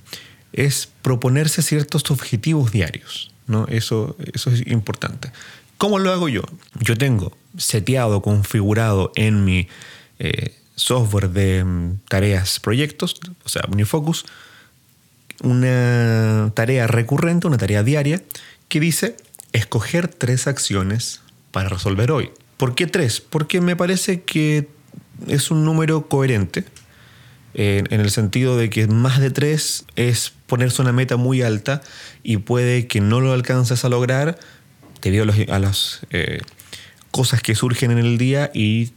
es 0.53 0.89
proponerse 1.03 1.63
ciertos 1.63 2.11
objetivos 2.11 2.73
diarios. 2.73 3.33
¿no? 3.47 3.67
Eso, 3.69 4.17
eso 4.33 4.51
es 4.51 4.67
importante. 4.67 5.33
¿Cómo 5.79 5.99
lo 5.99 6.13
hago 6.13 6.29
yo? 6.29 6.43
Yo 6.81 6.97
tengo 6.97 7.37
seteado, 7.57 8.23
configurado 8.23 9.13
en 9.17 9.45
mi 9.45 9.69
eh, 10.19 10.55
software 10.75 11.31
de 11.31 11.65
mm, 11.65 12.01
tareas, 12.09 12.61
proyectos, 12.61 13.19
o 13.45 13.49
sea, 13.49 13.63
Unifocus, 13.71 14.27
una 15.43 16.53
tarea 16.55 16.87
recurrente, 16.87 17.47
una 17.47 17.57
tarea 17.57 17.83
diaria, 17.83 18.23
que 18.69 18.81
dice 18.81 19.17
escoger 19.53 20.09
tres 20.09 20.47
acciones 20.47 21.21
para 21.51 21.69
resolver 21.69 22.13
hoy. 22.13 22.31
¿Por 22.61 22.75
qué 22.75 22.87
tres? 22.87 23.23
Porque 23.23 23.63
me 23.63 23.75
parece 23.75 24.21
que 24.21 24.69
es 25.27 25.51
un 25.51 25.65
número 25.65 26.09
coherente, 26.09 26.67
en 27.55 27.91
el 27.91 28.11
sentido 28.11 28.59
de 28.59 28.69
que 28.69 28.87
más 28.87 29.19
de 29.19 29.31
tres 29.31 29.87
es 29.97 30.35
ponerse 30.47 30.83
una 30.83 30.93
meta 30.93 31.17
muy 31.17 31.41
alta 31.41 31.81
y 32.23 32.37
puede 32.37 32.87
que 32.87 33.01
no 33.01 33.23
lo 33.23 33.33
alcances 33.33 33.87
a 33.87 33.89
lograr 33.89 34.39
debido 35.01 35.25
a, 35.49 35.59
las 35.59 36.01
eh, 36.11 36.43
cosas 37.11 37.41
que 37.41 37.55
surgen 37.55 37.93
en 37.93 37.99
el 37.99 38.19
día 38.19 38.51
y 38.53 38.91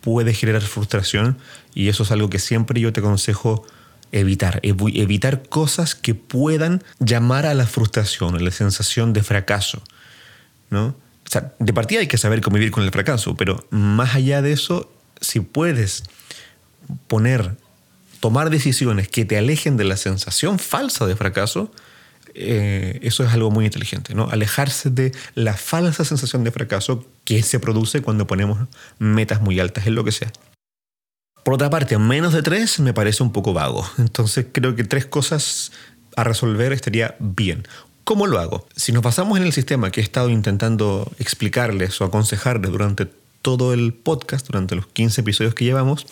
puede 0.00 0.32
generar 0.32 0.62
frustración 0.62 1.38
y 1.74 1.88
eso 1.88 2.04
es 2.04 2.12
algo 2.12 2.30
que 2.30 2.38
siempre 2.38 2.80
yo 2.80 2.92
te 2.92 3.00
aconsejo 3.00 3.66
evitar, 4.12 4.60
evitar 4.62 5.42
cosas 5.48 5.96
que 5.96 6.14
puedan 6.14 6.84
llamar 7.00 7.46
a 7.46 7.54
la 7.54 7.66
frustración, 7.66 8.36
a 8.36 8.38
la 8.38 8.52
sensación 8.52 9.12
de 9.12 9.24
fracaso, 9.24 9.82
¿no? 10.70 11.07
De 11.58 11.72
partida 11.72 12.00
hay 12.00 12.06
que 12.06 12.18
saber 12.18 12.40
convivir 12.40 12.70
con 12.70 12.84
el 12.84 12.90
fracaso, 12.90 13.36
pero 13.36 13.66
más 13.70 14.14
allá 14.14 14.40
de 14.40 14.52
eso, 14.52 14.90
si 15.20 15.40
puedes 15.40 16.04
poner, 17.06 17.56
tomar 18.20 18.50
decisiones 18.50 19.08
que 19.08 19.24
te 19.24 19.36
alejen 19.36 19.76
de 19.76 19.84
la 19.84 19.96
sensación 19.96 20.58
falsa 20.58 21.06
de 21.06 21.16
fracaso, 21.16 21.70
eh, 22.34 22.98
eso 23.02 23.24
es 23.24 23.32
algo 23.32 23.50
muy 23.50 23.64
inteligente, 23.64 24.14
¿no? 24.14 24.28
Alejarse 24.30 24.90
de 24.90 25.12
la 25.34 25.54
falsa 25.54 26.04
sensación 26.04 26.44
de 26.44 26.52
fracaso 26.52 27.04
que 27.24 27.42
se 27.42 27.58
produce 27.58 28.00
cuando 28.00 28.26
ponemos 28.26 28.68
metas 28.98 29.40
muy 29.40 29.60
altas 29.60 29.86
en 29.86 29.94
lo 29.94 30.04
que 30.04 30.12
sea. 30.12 30.32
Por 31.44 31.54
otra 31.54 31.70
parte, 31.70 31.98
menos 31.98 32.32
de 32.32 32.42
tres 32.42 32.78
me 32.80 32.94
parece 32.94 33.22
un 33.22 33.32
poco 33.32 33.52
vago. 33.52 33.88
Entonces 33.98 34.46
creo 34.52 34.76
que 34.76 34.84
tres 34.84 35.06
cosas 35.06 35.72
a 36.16 36.24
resolver 36.24 36.72
estaría 36.72 37.16
bien. 37.18 37.66
¿Cómo 38.08 38.26
lo 38.26 38.38
hago? 38.38 38.66
Si 38.74 38.90
nos 38.92 39.02
basamos 39.02 39.38
en 39.38 39.44
el 39.44 39.52
sistema 39.52 39.90
que 39.90 40.00
he 40.00 40.02
estado 40.02 40.30
intentando 40.30 41.12
explicarles 41.18 42.00
o 42.00 42.06
aconsejarles 42.06 42.70
durante 42.72 43.06
todo 43.42 43.74
el 43.74 43.92
podcast, 43.92 44.46
durante 44.46 44.74
los 44.76 44.86
15 44.86 45.20
episodios 45.20 45.52
que 45.52 45.66
llevamos, 45.66 46.06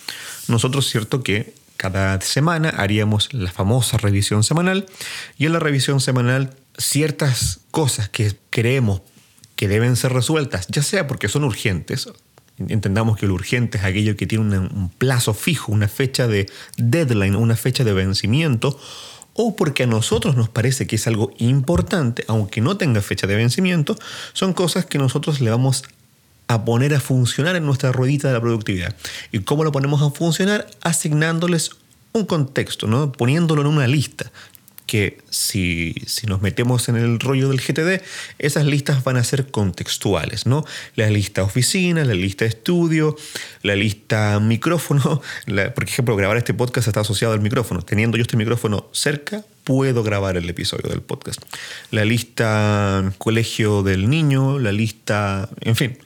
nosotros 0.47 0.91
cierto 0.91 1.23
que 1.23 1.55
cada 1.79 2.21
semana 2.21 2.69
haríamos 2.69 3.33
la 3.33 3.51
famosa 3.51 3.97
revisión 3.97 4.45
semanal 4.45 4.85
y 5.39 5.47
en 5.47 5.55
la 5.55 5.59
revisión 5.59 6.01
semanal 6.01 6.55
ciertas 6.77 7.61
cosas 7.71 8.11
que 8.11 8.37
creemos 8.51 9.01
que 9.57 9.67
deben 9.67 9.97
ser 9.97 10.13
resueltas, 10.13 10.67
ya 10.69 10.83
sea 10.83 11.07
porque 11.07 11.29
son 11.29 11.45
urgentes 11.45 12.09
Entendamos 12.59 13.19
que 13.19 13.27
lo 13.27 13.35
urgente 13.35 13.77
es 13.77 13.85
aquello 13.85 14.17
que 14.17 14.27
tiene 14.27 14.59
un 14.59 14.91
plazo 14.97 15.35
fijo, 15.35 15.73
una 15.73 15.89
fecha 15.89 16.27
de 16.27 16.51
deadline, 16.79 17.37
una 17.37 17.55
fecha 17.55 17.85
de 17.85 17.93
vencimiento, 17.93 18.81
o 19.37 19.57
porque 19.57 19.85
a 19.85 19.87
nosotros 19.87 20.37
nos 20.37 20.49
parece 20.49 20.87
que 20.87 20.97
es 20.97 21.07
algo 21.07 21.33
importante, 21.39 22.25
aunque 22.29 22.61
no 22.61 22.77
tenga 22.77 23.01
fecha 23.03 23.27
de 23.27 23.37
vencimiento, 23.37 23.97
son 24.33 24.53
cosas 24.53 24.87
que 24.87 24.99
nosotros 24.99 25.41
le 25.41 25.51
vamos 25.51 25.85
a 26.49 26.65
poner 26.65 26.95
a 26.95 27.01
funcionar 27.01 27.57
en 27.57 27.67
nuestra 27.67 27.93
ruedita 27.93 28.29
de 28.29 28.35
la 28.35 28.41
productividad. 28.41 28.95
¿Y 29.33 29.41
cómo 29.41 29.65
lo 29.65 29.73
ponemos 29.73 30.03
a 30.03 30.11
funcionar? 30.11 30.67
Asignándoles 30.83 31.71
un 32.13 32.25
contexto, 32.25 32.87
¿no? 32.87 33.13
poniéndolo 33.13 33.61
en 33.63 33.67
una 33.67 33.87
lista 33.87 34.31
que 34.87 35.19
si, 35.31 35.95
nos 36.27 36.41
metemos 36.41 36.89
en 36.89 36.97
el 36.97 37.19
rollo 37.21 37.49
del 37.49 37.61
GTD, 37.61 38.03
esas 38.39 38.65
listas 38.65 39.05
van 39.05 39.17
a 39.17 39.25
ser 39.25 39.51
contextuales, 39.51 40.47
¿no? 40.47 40.65
La 40.95 41.11
lista 41.11 41.43
oficina, 41.43 42.05
la 42.05 42.15
lista 42.15 42.45
estudio, 42.45 43.17
la 43.63 43.75
lista 43.75 44.39
micrófono. 44.41 45.21
por 45.75 45.85
ejemplo, 45.85 46.17
grabar 46.17 46.37
este 46.37 46.55
podcast 46.55 46.89
está 46.89 47.01
asociado 47.01 47.35
al 47.35 47.41
micrófono. 47.41 47.83
Teniendo 47.83 48.17
yo 48.17 48.23
este 48.23 48.37
micrófono 48.37 48.89
cerca, 48.93 49.45
puedo 49.65 50.03
grabar 50.05 50.37
el 50.37 50.49
episodio 50.49 50.89
del 50.89 51.03
podcast. 51.03 51.43
La 51.91 52.05
lista 52.05 53.13
colegio 53.19 53.83
del 53.83 54.09
niño, 54.09 54.59
la 54.61 54.71
lista, 54.71 55.49
en 55.61 55.75
fin, 55.75 55.99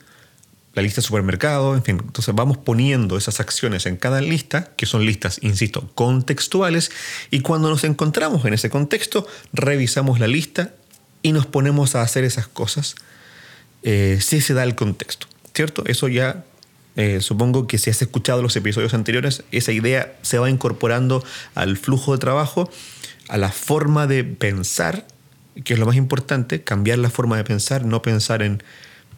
la 0.73 0.81
lista 0.81 1.01
de 1.01 1.07
supermercado, 1.07 1.75
en 1.75 1.83
fin. 1.83 1.99
Entonces 2.01 2.33
vamos 2.33 2.57
poniendo 2.57 3.17
esas 3.17 3.39
acciones 3.39 3.85
en 3.85 3.97
cada 3.97 4.21
lista, 4.21 4.71
que 4.77 4.85
son 4.85 5.05
listas, 5.05 5.39
insisto, 5.41 5.89
contextuales, 5.95 6.91
y 7.29 7.41
cuando 7.41 7.69
nos 7.69 7.83
encontramos 7.83 8.45
en 8.45 8.53
ese 8.53 8.69
contexto, 8.69 9.27
revisamos 9.53 10.19
la 10.19 10.27
lista 10.27 10.73
y 11.21 11.33
nos 11.33 11.45
ponemos 11.45 11.95
a 11.95 12.01
hacer 12.01 12.23
esas 12.23 12.47
cosas 12.47 12.95
eh, 13.83 14.19
si 14.21 14.41
se 14.41 14.53
da 14.53 14.63
el 14.63 14.75
contexto, 14.75 15.27
¿cierto? 15.53 15.83
Eso 15.85 16.07
ya 16.07 16.45
eh, 16.95 17.21
supongo 17.21 17.67
que 17.67 17.77
si 17.77 17.89
has 17.89 18.01
escuchado 18.01 18.41
los 18.41 18.55
episodios 18.55 18.93
anteriores, 18.93 19.43
esa 19.51 19.71
idea 19.71 20.13
se 20.21 20.39
va 20.39 20.49
incorporando 20.49 21.23
al 21.55 21.77
flujo 21.77 22.13
de 22.13 22.19
trabajo, 22.19 22.69
a 23.27 23.37
la 23.37 23.49
forma 23.49 24.07
de 24.07 24.23
pensar, 24.23 25.07
que 25.63 25.73
es 25.73 25.79
lo 25.79 25.85
más 25.85 25.95
importante, 25.95 26.63
cambiar 26.63 26.99
la 26.99 27.09
forma 27.09 27.37
de 27.37 27.43
pensar, 27.43 27.85
no 27.85 28.01
pensar 28.01 28.41
en 28.41 28.61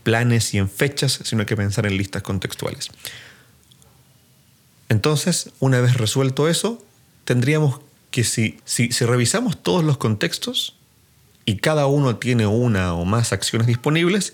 planes 0.04 0.54
y 0.54 0.58
en 0.58 0.70
fechas, 0.70 1.20
sino 1.24 1.46
que 1.46 1.56
pensar 1.56 1.86
en 1.86 1.98
listas 1.98 2.22
contextuales. 2.22 2.90
Entonces, 4.90 5.52
una 5.60 5.82
vez 5.82 5.96
resuelto 5.98 6.48
eso, 6.48 6.84
tendríamos 7.26 7.80
que 8.12 8.24
si, 8.24 8.60
si, 8.66 8.90
revisamos 9.06 9.62
todos 9.62 9.84
los 9.84 9.98
contextos 9.98 10.76
y 11.46 11.58
cada 11.58 11.88
uno 11.88 12.18
tiene 12.18 12.46
una 12.46 12.94
o 12.94 13.06
más 13.06 13.34
acciones 13.34 13.66
disponibles, 13.66 14.34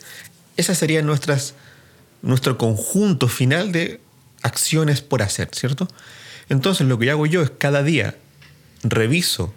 esa 0.58 0.76
sería 0.76 1.02
nuestras, 1.02 1.54
nuestro 2.22 2.58
conjunto 2.58 3.30
final 3.30 3.72
de 3.72 4.02
acciones 4.42 5.02
por 5.02 5.22
hacer, 5.22 5.50
¿cierto? 5.54 5.88
Entonces 6.50 6.88
lo 6.88 7.00
que 7.00 7.10
hago 7.10 7.26
yo 7.26 7.42
es 7.42 7.52
cada 7.52 7.84
día 7.84 8.18
reviso 8.84 9.54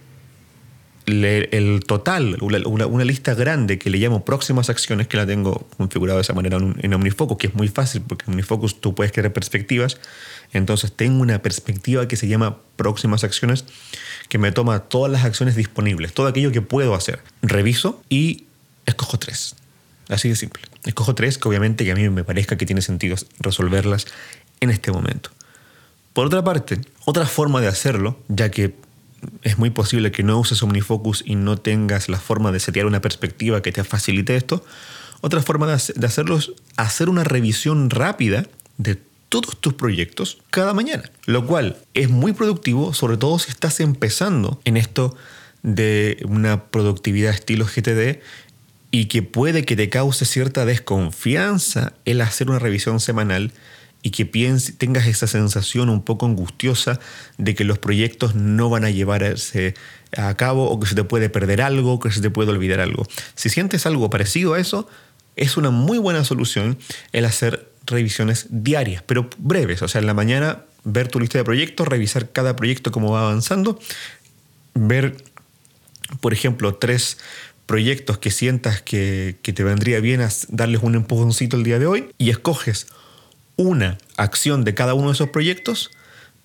el 1.06 1.82
total, 1.86 2.36
una, 2.40 3.04
lista 3.04 3.34
grande 3.34 3.78
que 3.78 3.90
le 3.90 3.98
llamo 3.98 4.24
próximas 4.24 4.70
acciones, 4.70 5.08
que 5.08 5.16
la 5.16 5.26
tengo 5.26 5.66
configurado 5.76 6.18
de 6.18 6.22
esa 6.22 6.34
manera 6.34 6.58
en 6.58 6.94
OmniFocus, 6.94 7.38
que 7.38 7.46
es 7.48 7.54
muy 7.54 7.68
fácil 7.68 8.02
porque 8.02 8.24
en 8.26 8.32
OmniFocus 8.32 8.80
tú 8.80 8.94
puedes 8.94 9.12
crear 9.12 9.32
perspectivas. 9.32 9.98
Entonces 10.52 10.92
tengo 10.92 11.22
una 11.22 11.40
perspectiva 11.40 12.06
que 12.06 12.16
se 12.16 12.28
llama 12.28 12.58
próximas 12.76 13.24
acciones, 13.24 13.64
que 14.28 14.38
me 14.38 14.52
toma 14.52 14.80
todas 14.80 15.10
las 15.10 15.24
acciones 15.24 15.56
disponibles, 15.56 16.12
todo 16.12 16.26
aquello 16.26 16.52
que 16.52 16.62
puedo 16.62 16.94
hacer. 16.94 17.20
Reviso 17.42 18.02
y 18.08 18.44
escojo 18.86 19.18
tres. 19.18 19.56
Así 20.08 20.28
de 20.28 20.36
simple. 20.36 20.62
Escojo 20.84 21.14
tres 21.14 21.38
que 21.38 21.48
obviamente 21.48 21.84
que 21.84 21.92
a 21.92 21.94
mí 21.94 22.08
me 22.10 22.24
parezca 22.24 22.56
que 22.56 22.66
tiene 22.66 22.82
sentido 22.82 23.16
resolverlas 23.40 24.06
en 24.60 24.70
este 24.70 24.92
momento. 24.92 25.30
Por 26.12 26.26
otra 26.26 26.44
parte, 26.44 26.78
otra 27.06 27.26
forma 27.26 27.60
de 27.60 27.68
hacerlo, 27.68 28.18
ya 28.28 28.50
que 28.50 28.74
es 29.42 29.58
muy 29.58 29.70
posible 29.70 30.12
que 30.12 30.22
no 30.22 30.38
uses 30.38 30.62
OmniFocus 30.62 31.22
y 31.26 31.34
no 31.34 31.56
tengas 31.56 32.08
la 32.08 32.18
forma 32.18 32.52
de 32.52 32.60
setear 32.60 32.86
una 32.86 33.00
perspectiva 33.00 33.62
que 33.62 33.72
te 33.72 33.84
facilite 33.84 34.36
esto. 34.36 34.64
Otra 35.20 35.42
forma 35.42 35.66
de 35.66 36.06
hacerlo 36.06 36.36
es 36.36 36.52
hacer 36.76 37.08
una 37.08 37.24
revisión 37.24 37.90
rápida 37.90 38.46
de 38.78 38.98
todos 39.28 39.58
tus 39.60 39.74
proyectos 39.74 40.38
cada 40.50 40.74
mañana, 40.74 41.10
lo 41.26 41.46
cual 41.46 41.78
es 41.94 42.10
muy 42.10 42.32
productivo, 42.32 42.92
sobre 42.92 43.16
todo 43.16 43.38
si 43.38 43.50
estás 43.50 43.80
empezando 43.80 44.60
en 44.64 44.76
esto 44.76 45.16
de 45.62 46.18
una 46.28 46.64
productividad 46.64 47.32
estilo 47.32 47.64
GTD 47.64 48.20
y 48.90 49.06
que 49.06 49.22
puede 49.22 49.64
que 49.64 49.74
te 49.74 49.88
cause 49.88 50.24
cierta 50.24 50.66
desconfianza 50.66 51.94
el 52.04 52.20
hacer 52.20 52.50
una 52.50 52.58
revisión 52.58 53.00
semanal 53.00 53.52
y 54.02 54.10
que 54.10 54.24
tengas 54.78 55.06
esa 55.06 55.26
sensación 55.28 55.88
un 55.88 56.02
poco 56.02 56.26
angustiosa 56.26 56.98
de 57.38 57.54
que 57.54 57.64
los 57.64 57.78
proyectos 57.78 58.34
no 58.34 58.68
van 58.68 58.84
a 58.84 58.90
llevarse 58.90 59.74
a 60.16 60.36
cabo 60.36 60.68
o 60.68 60.80
que 60.80 60.88
se 60.88 60.94
te 60.96 61.04
puede 61.04 61.30
perder 61.30 61.62
algo, 61.62 62.00
que 62.00 62.10
se 62.10 62.20
te 62.20 62.28
puede 62.28 62.50
olvidar 62.50 62.80
algo. 62.80 63.06
Si 63.36 63.48
sientes 63.48 63.86
algo 63.86 64.10
parecido 64.10 64.54
a 64.54 64.60
eso, 64.60 64.88
es 65.36 65.56
una 65.56 65.70
muy 65.70 65.98
buena 65.98 66.24
solución 66.24 66.78
el 67.12 67.24
hacer 67.24 67.70
revisiones 67.86 68.46
diarias, 68.50 69.04
pero 69.06 69.30
breves. 69.38 69.82
O 69.82 69.88
sea, 69.88 70.00
en 70.00 70.06
la 70.06 70.14
mañana 70.14 70.64
ver 70.84 71.06
tu 71.06 71.20
lista 71.20 71.38
de 71.38 71.44
proyectos, 71.44 71.86
revisar 71.86 72.32
cada 72.32 72.56
proyecto 72.56 72.90
cómo 72.90 73.12
va 73.12 73.22
avanzando, 73.22 73.78
ver, 74.74 75.16
por 76.20 76.32
ejemplo, 76.32 76.74
tres 76.74 77.18
proyectos 77.66 78.18
que 78.18 78.32
sientas 78.32 78.82
que, 78.82 79.36
que 79.42 79.52
te 79.52 79.62
vendría 79.62 80.00
bien 80.00 80.26
darles 80.48 80.82
un 80.82 80.96
empujoncito 80.96 81.56
el 81.56 81.62
día 81.62 81.78
de 81.78 81.86
hoy 81.86 82.08
y 82.18 82.30
escoges 82.30 82.88
una 83.56 83.98
acción 84.16 84.64
de 84.64 84.74
cada 84.74 84.94
uno 84.94 85.08
de 85.08 85.14
esos 85.14 85.30
proyectos 85.30 85.90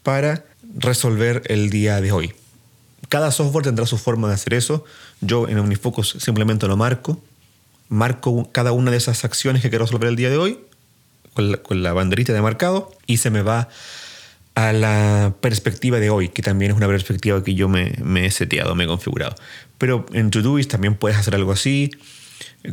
para 0.04 0.46
resolver 0.78 1.44
el 1.48 1.70
día 1.70 2.02
de 2.02 2.12
hoy. 2.12 2.34
Cada 3.10 3.32
software 3.32 3.64
tendrá 3.64 3.86
su 3.86 3.98
forma 3.98 4.28
de 4.28 4.34
hacer 4.34 4.54
eso. 4.54 4.84
Yo 5.22 5.48
en 5.48 5.58
OmniFocus 5.60 6.18
simplemente 6.20 6.68
lo 6.68 6.76
marco. 6.76 7.22
Marco 7.90 8.50
cada 8.52 8.74
una 8.74 8.92
de 8.92 8.98
esas 8.98 9.24
acciones 9.24 9.62
que 9.62 9.70
quiero 9.70 9.86
resolver 9.86 10.10
el 10.10 10.16
día 10.16 10.30
de 10.30 10.38
hoy 10.38 10.60
con 11.62 11.84
la, 11.84 11.94
banderita 11.94 12.34
de 12.34 12.42
marcado 12.42 12.92
y 13.06 13.18
se 13.18 13.30
me 13.30 13.44
va 13.44 13.70
a 14.56 14.74
la 14.74 15.36
perspectiva 15.40 16.00
de 16.00 16.10
hoy, 16.10 16.30
que 16.30 16.42
también 16.42 16.72
es 16.72 16.78
una 16.78 16.88
perspectiva 16.88 17.44
que 17.44 17.54
yo 17.54 17.70
me, 17.70 17.94
he 18.26 18.32
seteado, 18.32 18.74
me 18.74 18.86
he 18.86 18.88
configurado. 18.88 19.36
Pero 19.78 20.08
en 20.14 20.32
Todoist 20.32 20.72
también 20.72 20.96
puedes 20.96 21.18
hacer 21.18 21.36
algo 21.36 21.52
así, 21.52 21.92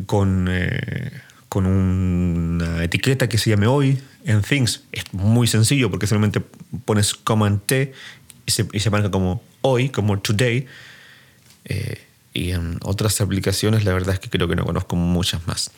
con, 0.07 0.47
eh, 0.49 1.11
con 1.55 1.67
una 1.67 2.83
etiqueta 2.83 3.29
que 3.29 3.37
se 3.37 3.49
llame 3.49 3.65
hoy. 3.65 3.97
En 4.25 4.41
Things 4.41 4.83
es 4.91 5.05
muy 5.13 5.47
sencillo 5.47 5.89
porque 5.89 6.05
solamente 6.05 6.41
pones 6.83 7.13
Command 7.13 7.61
T 7.65 7.93
y 8.45 8.51
se, 8.51 8.89
marca 8.89 9.09
como 9.09 9.41
hoy, 9.61 9.87
como 9.87 10.19
today. 10.19 10.67
Eh, 11.63 12.03
y 12.33 12.51
en 12.51 12.77
otras 12.83 13.21
aplicaciones 13.21 13.85
la 13.85 13.93
verdad 13.93 14.15
es 14.15 14.19
que 14.19 14.29
creo 14.29 14.49
que 14.49 14.57
no 14.57 14.65
conozco 14.65 14.97
muchas 14.97 15.47
más. 15.47 15.71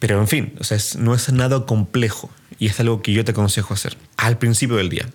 Pero 0.00 0.18
en 0.18 0.26
fin, 0.26 0.54
o 0.58 0.64
sea, 0.64 0.76
no 0.98 1.14
es 1.14 1.32
nada 1.32 1.64
complejo 1.64 2.28
y 2.58 2.66
es 2.66 2.80
algo 2.80 3.02
que 3.02 3.12
yo 3.12 3.24
te 3.24 3.30
aconsejo 3.30 3.74
hacer 3.74 3.96
al 4.16 4.38
principio 4.38 4.74
del 4.74 4.88
día. 4.88 5.08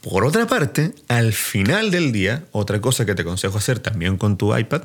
Por 0.00 0.24
otra 0.24 0.48
parte, 0.48 0.92
al 1.06 1.32
final 1.32 1.92
del 1.92 2.10
día, 2.10 2.46
otra 2.50 2.80
cosa 2.80 3.06
que 3.06 3.14
te 3.14 3.22
aconsejo 3.22 3.58
hacer 3.58 3.78
también 3.78 4.16
con 4.16 4.36
tu 4.36 4.56
iPad 4.56 4.82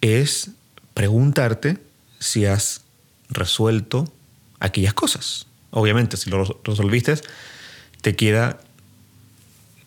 es 0.00 0.50
preguntarte 0.94 1.78
si 2.20 2.46
has 2.46 2.82
resuelto 3.28 4.12
aquellas 4.60 4.94
cosas. 4.94 5.46
Obviamente, 5.70 6.16
si 6.16 6.30
lo 6.30 6.44
resolviste, 6.62 7.14
te 8.02 8.14
queda 8.14 8.60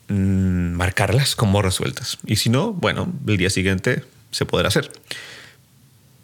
mm, 0.09 0.73
marcarlas 0.73 1.35
como 1.35 1.61
resueltas. 1.61 2.17
Y 2.25 2.37
si 2.37 2.49
no, 2.49 2.73
bueno, 2.73 3.11
el 3.27 3.37
día 3.37 3.49
siguiente 3.49 4.03
se 4.31 4.45
podrá 4.45 4.67
hacer. 4.67 4.91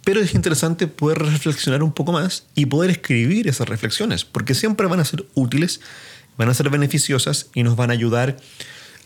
Pero 0.03 0.21
es 0.21 0.33
interesante 0.33 0.87
poder 0.87 1.19
reflexionar 1.19 1.83
un 1.83 1.93
poco 1.93 2.11
más 2.11 2.45
y 2.55 2.65
poder 2.65 2.89
escribir 2.89 3.47
esas 3.47 3.69
reflexiones, 3.69 4.25
porque 4.25 4.55
siempre 4.55 4.87
van 4.87 4.99
a 4.99 5.05
ser 5.05 5.25
útiles, 5.35 5.81
van 6.37 6.49
a 6.49 6.53
ser 6.53 6.69
beneficiosas 6.69 7.47
y 7.53 7.63
nos 7.63 7.75
van 7.75 7.91
a 7.91 7.93
ayudar 7.93 8.37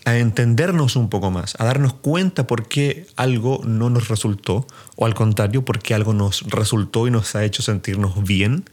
a 0.04 0.18
entendernos 0.18 0.96
un 0.96 1.08
poco 1.08 1.30
más, 1.30 1.54
a 1.58 1.64
darnos 1.64 1.94
cuenta 1.94 2.46
por 2.46 2.68
qué 2.68 3.06
algo 3.16 3.62
no 3.64 3.90
nos 3.90 4.08
resultó, 4.08 4.66
o 4.96 5.06
al 5.06 5.14
contrario, 5.14 5.64
por 5.64 5.78
qué 5.78 5.94
algo 5.94 6.12
nos 6.12 6.42
resultó 6.42 7.06
y 7.06 7.10
nos 7.10 7.34
ha 7.34 7.44
hecho 7.44 7.62
sentirnos 7.62 8.22
bien. 8.22 8.68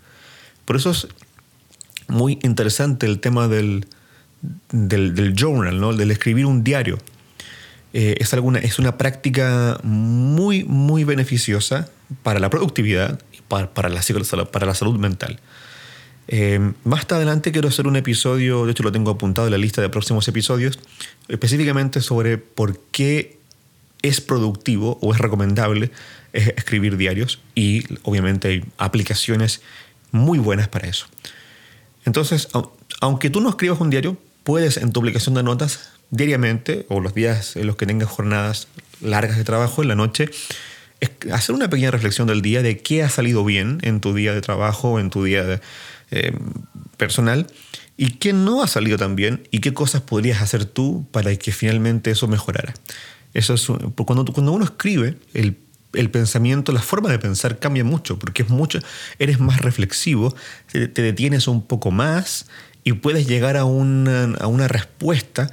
Por 0.65 0.75
eso 0.75 0.91
es 0.91 1.07
muy 2.07 2.37
interesante 2.43 3.05
el 3.05 3.19
tema 3.19 3.47
del, 3.47 3.87
del, 4.71 5.33
journal, 5.35 5.79
¿no? 5.79 5.93
del 5.93 6.11
escribir 6.11 6.45
un 6.45 6.63
diario. 6.63 6.97
Eh, 7.93 8.15
es, 8.19 8.33
alguna, 8.33 8.59
es 8.59 8.79
una 8.79 8.97
práctica 8.97 9.79
muy, 9.83 10.63
muy 10.63 11.03
beneficiosa 11.03 11.89
para 12.23 12.39
la 12.39 12.49
productividad 12.49 13.21
y 13.31 13.41
para, 13.41 13.73
para, 13.73 13.89
la, 13.89 14.01
para 14.51 14.65
la 14.65 14.75
salud 14.75 14.97
mental. 14.97 15.39
Eh, 16.27 16.71
más 16.84 17.05
adelante 17.10 17.51
quiero 17.51 17.67
hacer 17.67 17.88
un 17.88 17.95
episodio, 17.95 18.65
de 18.65 18.71
hecho 18.71 18.84
lo 18.84 18.91
tengo 18.91 19.12
apuntado 19.12 19.47
en 19.47 19.51
la 19.51 19.57
lista 19.57 19.81
de 19.81 19.89
próximos 19.89 20.27
episodios, 20.27 20.79
específicamente 21.27 22.01
sobre 22.01 22.38
por 22.38 22.79
qué 22.91 23.38
es 24.01 24.21
productivo 24.21 24.97
o 25.01 25.13
es 25.13 25.19
recomendable 25.19 25.91
escribir 26.34 26.97
diarios 26.97 27.41
y 27.55 27.84
obviamente 28.03 28.47
hay 28.47 28.65
aplicaciones 28.77 29.62
muy 30.12 30.39
buenas 30.39 30.67
para 30.67 30.88
eso. 30.88 31.07
Entonces, 32.05 32.47
aunque 32.99 33.29
tú 33.29 33.41
no 33.41 33.49
escribas 33.49 33.79
un 33.79 33.89
diario, 33.89 34.17
puedes 34.43 34.77
en 34.77 34.91
tu 34.91 35.01
aplicación 35.01 35.36
de 35.36 35.43
notas 35.43 35.91
diariamente 36.10 36.86
o 36.89 36.99
los 36.99 37.13
días 37.13 37.55
en 37.55 37.67
los 37.67 37.75
que 37.75 37.86
tengas 37.86 38.10
jornadas 38.10 38.67
largas 39.01 39.38
de 39.38 39.43
trabajo 39.43 39.81
en 39.81 39.88
la 39.88 39.95
noche, 39.95 40.29
hacer 41.31 41.55
una 41.55 41.69
pequeña 41.69 41.91
reflexión 41.91 42.27
del 42.27 42.41
día 42.41 42.62
de 42.62 42.79
qué 42.79 43.03
ha 43.03 43.10
salido 43.10 43.43
bien 43.43 43.79
en 43.81 44.01
tu 44.01 44.13
día 44.13 44.34
de 44.34 44.41
trabajo, 44.41 44.99
en 44.99 45.10
tu 45.10 45.23
día 45.23 45.43
de, 45.43 45.62
eh, 46.12 46.34
personal 46.97 47.47
y 47.97 48.12
qué 48.12 48.34
no 48.34 48.63
ha 48.63 48.67
salido 48.67 48.97
tan 48.97 49.15
bien 49.15 49.47
y 49.52 49.60
qué 49.60 49.74
cosas 49.74 50.02
podrías 50.02 50.41
hacer 50.41 50.65
tú 50.65 51.08
para 51.12 51.36
que 51.36 51.52
finalmente 51.52 52.12
eso 52.12 52.28
mejorara. 52.28 52.74
Eso 53.34 53.54
es, 53.54 53.67
cuando, 53.95 54.26
cuando 54.34 54.52
uno 54.52 54.65
escribe, 54.65 55.17
el, 55.34 56.10
pensamiento, 56.10 56.71
la 56.71 56.82
forma 56.82 57.10
de 57.10 57.19
pensar 57.19 57.60
cambia 57.60 57.84
mucho, 57.84 58.17
porque 58.19 58.43
es 58.43 58.50
mucho, 58.50 58.80
eres 59.19 59.39
más 59.39 59.62
reflexivo, 59.62 60.36
te, 60.71 60.88
detienes 60.88 61.47
un 61.47 61.62
poco 61.65 61.91
más 61.91 62.47
y 62.84 62.93
puedes 62.93 63.28
llegar 63.28 63.56
a 63.58 63.65
una, 63.65 64.36
a 64.39 64.47
una 64.47 64.67
respuesta 64.67 65.50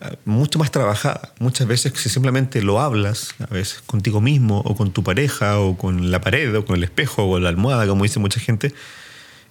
eh, 0.00 0.16
mucho 0.24 0.58
más 0.58 0.70
trabajada. 0.70 1.32
Muchas 1.38 1.66
veces 1.66 1.92
si 1.96 2.08
simplemente 2.08 2.62
lo 2.62 2.80
hablas, 2.80 3.34
a 3.38 3.52
veces 3.52 3.82
contigo 3.86 4.20
mismo 4.20 4.60
o 4.64 4.74
con 4.74 4.92
tu 4.92 5.04
pareja 5.04 5.58
o 5.58 5.76
con 5.76 6.10
la 6.10 6.20
pared 6.20 6.56
o 6.56 6.64
con 6.64 6.76
el 6.76 6.84
espejo 6.84 7.24
o 7.24 7.38
la 7.38 7.50
almohada, 7.50 7.86
como 7.86 8.04
dice 8.04 8.18
mucha 8.18 8.40
gente, 8.40 8.72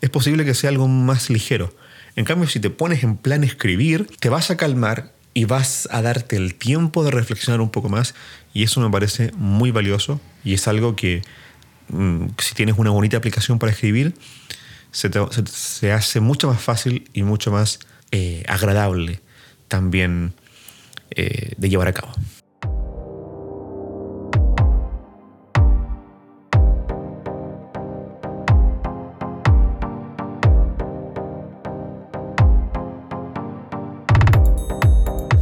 es 0.02 0.10
posible 0.10 0.46
que 0.46 0.54
sea 0.54 0.70
algo 0.70 0.88
más 0.88 1.30
ligero. 1.30 1.74
En 2.16 2.26
cambio, 2.26 2.48
si 2.48 2.60
te 2.60 2.70
pones 2.70 3.04
en 3.04 3.18
plan 3.18 3.44
escribir, 3.44 4.08
te 4.20 4.30
vas 4.30 4.52
a 4.52 4.58
calmar 4.58 5.14
y 5.34 5.46
vas 5.46 5.88
a 5.92 6.02
darte 6.02 6.36
el 6.36 6.56
tiempo 6.56 7.04
de 7.04 7.12
reflexionar 7.12 7.62
un 7.62 7.70
poco 7.70 7.88
más 7.88 8.16
y 8.54 8.64
eso 8.64 8.82
me 8.82 8.90
parece 8.90 9.32
muy 9.38 9.72
valioso 9.72 10.20
y 10.44 10.54
es 10.54 10.68
algo 10.68 10.96
que 10.96 11.22
mm, 11.88 12.26
si 12.38 12.54
tienes 12.54 12.78
una 12.78 12.90
bonita 12.90 13.18
aplicación 13.18 13.60
para 13.60 13.72
escribir, 13.72 14.14
se, 14.92 15.92
hace 15.92 16.20
mucho 16.20 16.50
más 16.50 16.62
fácil 16.62 17.10
y 17.14 17.24
mucho 17.24 17.52
más 17.52 17.80
eh, 18.12 18.44
agradable 18.48 19.22
también 19.70 20.34
eh, 21.12 21.54
de 21.56 21.70
llevar 21.70 21.88
a 21.88 21.94
cabo. 21.94 22.12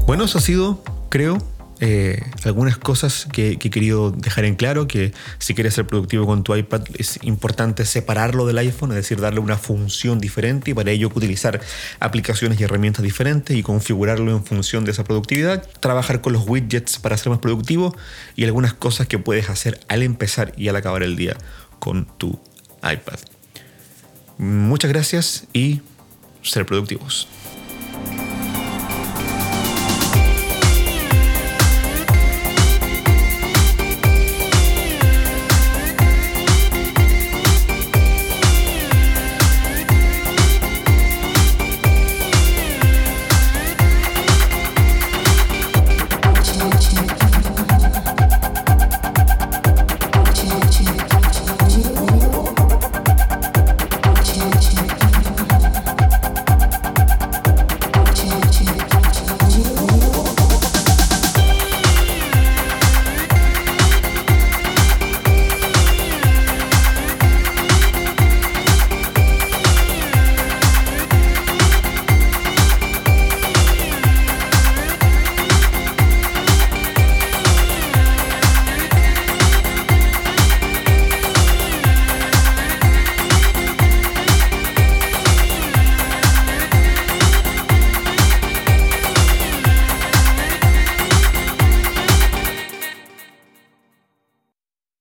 Bueno, 0.10 0.24
eso 0.24 0.40
ha 0.40 0.42
sido, 0.42 0.84
creo, 1.10 1.38
eh, 1.82 2.20
algunas 2.44 2.80
cosas 2.80 3.28
que, 3.32 3.52
he 3.52 3.58
querido 3.70 4.10
dejar 4.10 4.44
en 4.44 4.56
claro, 4.56 4.88
que 4.88 5.14
si 5.38 5.54
quieres 5.54 5.76
ser 5.76 5.86
productivo 5.86 6.26
con 6.26 6.42
tu 6.42 6.56
iPad 6.56 6.82
es 6.96 7.20
importante 7.22 7.86
separarlo 7.86 8.48
del 8.48 8.58
iPhone, 8.58 8.90
es 8.90 8.96
decir, 8.96 9.22
darle 9.22 9.40
una 9.40 9.56
función 9.56 10.20
diferente 10.20 10.72
y 10.72 10.74
para 10.74 10.90
ello 10.90 11.12
utilizar 11.14 11.62
aplicaciones 12.00 12.60
y 12.60 12.64
herramientas 12.64 13.04
diferentes 13.04 13.56
y 13.56 13.62
configurarlo 13.62 14.32
en 14.32 14.44
función 14.44 14.84
de 14.84 14.94
esa 14.94 15.04
productividad, 15.04 15.62
trabajar 15.80 16.22
con 16.22 16.34
los 16.34 16.48
widgets 16.48 16.98
para 16.98 17.16
ser 17.16 17.30
más 17.30 17.38
productivo 17.38 17.96
y 18.36 18.46
algunas 18.46 18.74
cosas 18.74 19.06
que 19.06 19.20
puedes 19.20 19.52
hacer 19.52 19.80
al 19.90 20.02
empezar 20.02 20.54
y 20.58 20.70
al 20.70 20.76
acabar 20.76 21.04
el 21.04 21.18
día 21.18 21.38
con 21.78 22.08
tu 22.18 22.40
iPad. 22.82 23.20
Muchas 24.40 24.90
gracias 24.90 25.46
y 25.54 25.82
ser 26.42 26.66
productivos. 26.66 27.28